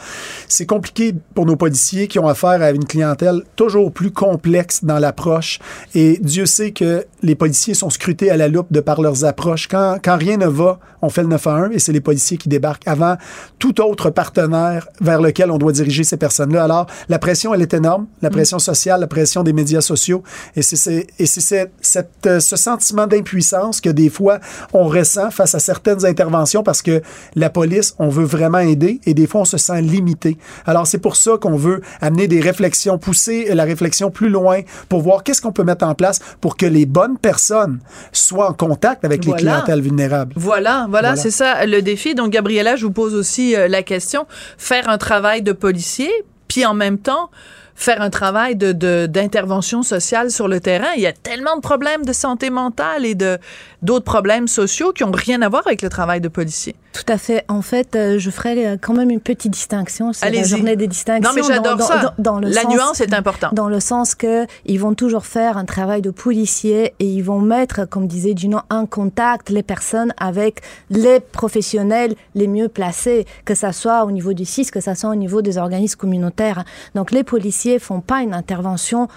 [0.48, 5.00] c'est compliqué pour nos policiers qui ont affaire à une clientèle toujours plus complexe dans
[5.00, 5.60] l'approche.
[5.96, 9.68] Et Dieu sait que les policiers sont scrutés à la loupe de par leurs approches.
[9.68, 12.88] Quand, quand rien ne va, on fait le 911 et c'est les policiers qui débarquent
[12.88, 13.18] avant
[13.60, 16.64] tout autre partenaire vers lequel on doit diriger ces personnes-là.
[16.64, 18.08] Alors, la pression, elle est énorme.
[18.22, 20.24] La pression sociale, la pression des médias sociaux.
[20.56, 24.34] Et c'est c'est- et c'est cette- cette, euh, ce sentiment d'impuissance que des fois,
[24.73, 27.01] on ressent face à certaines interventions parce que
[27.36, 30.38] la police, on veut vraiment aider et des fois, on se sent limité.
[30.65, 35.01] Alors, c'est pour ça qu'on veut amener des réflexions, pousser la réflexion plus loin pour
[35.01, 37.79] voir qu'est-ce qu'on peut mettre en place pour que les bonnes personnes
[38.11, 40.33] soient en contact avec les clientèles vulnérables.
[40.36, 41.15] Voilà, voilà, Voilà.
[41.15, 42.15] c'est ça le défi.
[42.15, 44.25] Donc, Gabriella, je vous pose aussi euh, la question
[44.57, 46.09] faire un travail de policier,
[46.47, 47.29] puis en même temps
[47.76, 50.93] faire un travail de d'intervention sociale sur le terrain.
[50.95, 53.38] Il y a tellement de problèmes de santé mentale et de
[53.82, 56.76] d'autres problèmes sociaux qui ont rien à voir avec le travail de policier.
[56.96, 57.43] Tout à fait.
[57.50, 60.14] En fait, euh, je ferai euh, quand même une petite distinction.
[60.14, 61.30] C'est la journée des distinctions.
[61.30, 62.14] Non, mais j'adore dans- ça.
[62.18, 63.54] dans- dans le La sens- nuance est importante.
[63.54, 67.39] Dans le sens que ils vont toujours faire un travail de policier et ils vont
[67.41, 73.56] mettre, comme disait Gino, en contact les personnes avec les professionnels les mieux placés, que
[73.56, 76.64] ça soit au niveau du CIS, que ça soit au niveau des organismes communautaires.
[76.96, 79.10] Donc les policiers font pas une intervention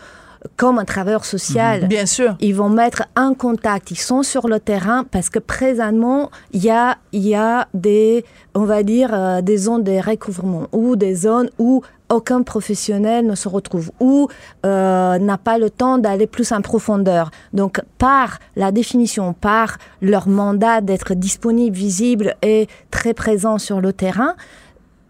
[0.56, 1.86] comme un travailleur social.
[1.88, 2.36] Bien sûr.
[2.40, 6.70] Ils vont mettre en contact, ils sont sur le terrain parce que présentement, il y
[6.70, 8.24] a, il y a des,
[8.54, 13.34] on va dire, euh, des zones de recouvrement ou des zones où aucun professionnel ne
[13.34, 14.28] se retrouve ou
[14.64, 17.30] euh, n'a pas le temps d'aller plus en profondeur.
[17.52, 23.92] Donc, par la définition, par leur mandat d'être disponible, visible et très présent sur le
[23.92, 24.34] terrain,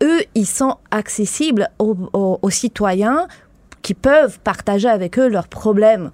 [0.02, 3.26] eux, ils sont accessibles aux, aux- aux citoyens
[3.88, 6.10] qui peuvent partager avec eux leurs problèmes.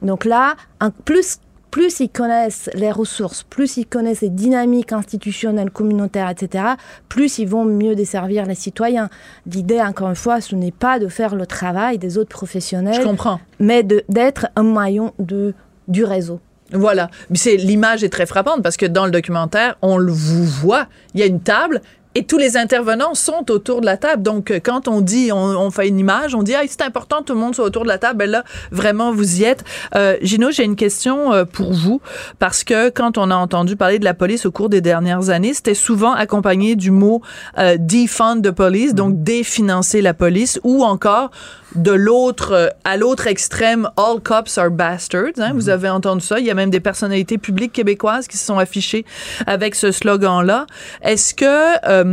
[0.00, 5.70] Donc là, un- plus, plus ils connaissent les ressources, plus ils connaissent les dynamiques institutionnelles,
[5.70, 6.64] communautaires, etc.,
[7.10, 9.10] plus ils vont mieux desservir les citoyens.
[9.44, 13.02] L'idée, encore une fois, ce n'est pas de faire le travail des autres professionnels, Je
[13.06, 13.40] comprends.
[13.60, 15.52] mais d'être un maillon de,
[15.86, 16.40] du réseau.
[16.72, 17.10] Voilà.
[17.34, 21.20] C'est l'image est très frappante parce que dans le documentaire, on le vous voit, il
[21.20, 21.82] y a une table,
[22.14, 24.22] Et tous les intervenants sont autour de la table.
[24.22, 27.22] Donc, euh, quand on dit, on, on fait une image, on dit, ah, c'est important,
[27.22, 28.18] tout le monde soit autour de la table.
[28.18, 29.64] Ben là, vraiment, vous y êtes.
[29.94, 32.00] Euh, Gino, j'ai une question euh, pour vous.
[32.38, 35.54] Parce que quand on a entendu parler de la police au cours des dernières années,
[35.54, 37.22] c'était souvent accompagné du mot
[37.58, 41.30] euh, defund the police, donc définancer la police, ou encore
[41.74, 46.38] de l'autre euh, à l'autre extrême all cops are bastards hein, vous avez entendu ça
[46.38, 49.04] il y a même des personnalités publiques québécoises qui se sont affichées
[49.46, 50.66] avec ce slogan là
[51.02, 51.44] est-ce que
[51.88, 52.04] euh,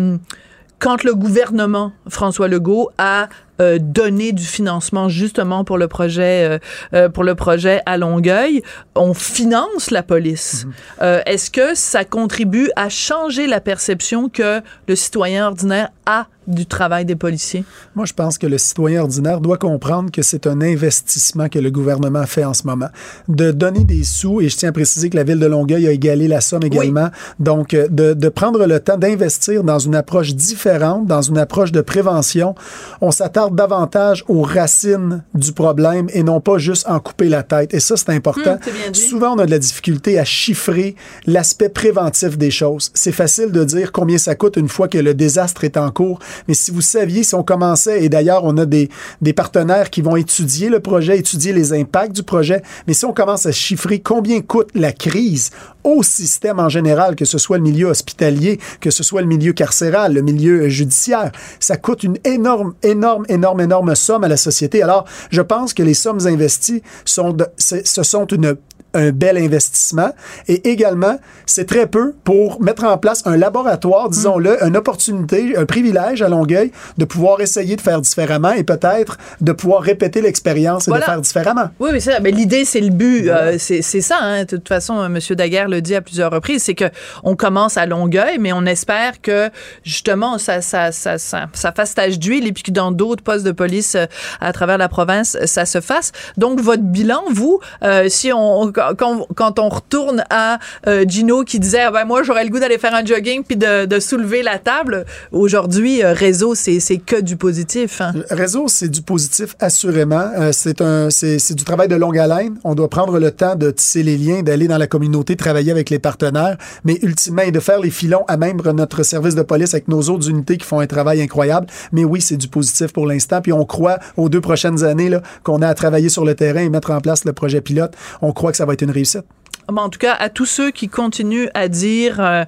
[0.80, 3.28] quand le gouvernement François Legault a
[3.62, 6.60] euh, donné du financement justement pour le projet euh,
[6.94, 8.62] euh, pour le projet à Longueuil,
[8.96, 10.68] on finance la police.
[11.02, 16.66] Euh, Est-ce que ça contribue à changer la perception que le citoyen ordinaire a du
[16.66, 17.64] travail des policiers?
[17.96, 21.72] Moi, je pense que le citoyen ordinaire doit comprendre que c'est un investissement que le
[21.72, 22.90] gouvernement fait en ce moment.
[23.28, 25.92] De donner des sous, et je tiens à préciser que la ville de Longueuil a
[25.92, 30.36] égalé la somme également, donc euh, de, de prendre le temps d'investir dans une approche
[30.36, 32.56] différente, dans une approche de prévention.
[33.02, 37.74] On s'attarde davantage aux racines du problème et non pas juste en couper la tête.
[37.74, 38.58] Et ça, c'est important.
[38.88, 38.94] Hum.
[38.94, 42.92] Souvent, on a de la difficulté à chiffrer l'aspect préventif des choses.
[42.94, 46.20] C'est facile de dire combien ça coûte une fois que le désastre est en cours,
[46.48, 48.90] mais si vous saviez, si on commençait, et d'ailleurs, on a des,
[49.22, 53.14] des partenaires qui vont étudier le projet, étudier les impacts du projet, mais si on
[53.14, 55.52] commence à chiffrer combien coûte la crise
[55.84, 59.54] au système en général, que ce soit le milieu hospitalier, que ce soit le milieu
[59.54, 64.82] carcéral, le milieu judiciaire, ça coûte une énorme, énorme, énorme, énorme somme à la société.
[64.82, 68.56] Alors, je pense que les sommes investies sont ce sont une
[68.96, 70.10] un bel investissement.
[70.48, 75.66] Et également, c'est très peu pour mettre en place un laboratoire, disons-le, une opportunité, un
[75.66, 80.88] privilège à Longueuil de pouvoir essayer de faire différemment et peut-être de pouvoir répéter l'expérience
[80.88, 81.06] et Voilà.
[81.06, 81.70] de faire différemment.
[81.80, 83.30] Oui, mais ça, mais l'idée, c'est le but.
[83.30, 84.18] Euh, c'est ça.
[84.22, 84.42] Hein.
[84.44, 85.20] De toute façon, euh, M.
[85.32, 86.86] Daguerre le dit à plusieurs reprises, c'est que
[87.24, 89.50] on commence à Longueuil, mais on espère que
[89.84, 93.46] justement ça, ça, ça, ça, ça fasse tache d'huile et puis que dans d'autres postes
[93.46, 94.06] de police euh,
[94.42, 96.12] à travers la province, ça se fasse.
[96.38, 101.82] Donc, votre bilan, vous, euh, si on quand, on retourne à euh, Gino qui disait,
[101.82, 105.06] ah ben moi, j'aurais le goût d'aller faire un jogging puis de, soulever la table.
[105.32, 108.02] Aujourd'hui, euh, réseau, c'est que du positif.
[108.02, 108.14] Hein.
[108.30, 110.30] Réseau, c'est du positif, assurément.
[110.38, 112.56] Euh, c'est un, c'est, du travail de longue haleine.
[112.64, 115.90] On doit prendre le temps de tisser les liens, d'aller dans la communauté, travailler avec
[115.90, 119.74] les partenaires, mais ultimement, et de faire les filons à même notre service de police
[119.74, 121.68] avec nos autres unités qui font un travail incroyable.
[121.92, 123.42] Mais oui, c'est du positif pour l'instant.
[123.42, 125.06] Puis on croit aux deux prochaines années
[125.44, 127.94] qu'on a à travailler sur le terrain et mettre en place le projet pilote.
[128.22, 129.26] On croit que ça va une réussite.
[129.68, 132.44] En tout cas, à tous ceux qui continuent à dire euh,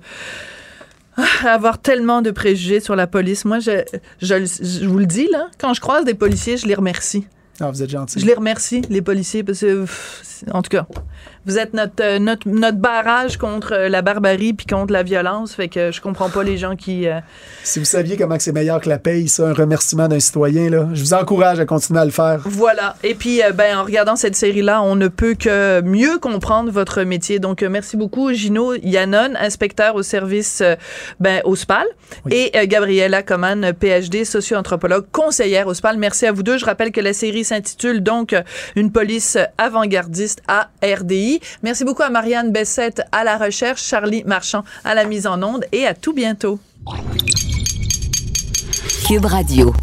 [1.45, 3.83] avoir tellement de préjugés sur la police, moi, je,
[4.21, 7.25] je, je vous le dis, là, quand je croise des policiers, je les remercie.
[7.59, 8.19] Ah, vous êtes gentil.
[8.19, 10.85] Je les remercie, les policiers, parce que, pff, en tout cas,
[11.47, 15.53] vous êtes notre, euh, notre, notre barrage contre euh, la barbarie puis contre la violence.
[15.55, 17.07] Fait que je comprends pas les gens qui.
[17.07, 17.19] euh,
[17.63, 20.87] Si vous saviez comment c'est meilleur que la paye, ça, un remerciement d'un citoyen, là,
[20.93, 22.41] je vous encourage à continuer à le faire.
[22.45, 22.95] Voilà.
[23.03, 27.03] Et puis, euh, ben, en regardant cette série-là, on ne peut que mieux comprendre votre
[27.03, 27.39] métier.
[27.39, 30.61] Donc, merci beaucoup, Gino Yannon, inspecteur au service
[31.19, 31.85] ben, au SPAL,
[32.29, 35.97] et euh, Gabriella Coman, PhD, socio-anthropologue, conseillère au SPAL.
[35.97, 36.57] Merci à vous deux.
[36.57, 38.35] Je rappelle que la série s'intitule donc
[38.75, 41.36] Une police avant-gardiste à RDI.
[41.63, 45.65] Merci beaucoup à Marianne Bessette à la recherche, Charlie Marchand à la mise en onde
[45.71, 46.59] et à tout bientôt.
[49.07, 49.73] Cube Radio.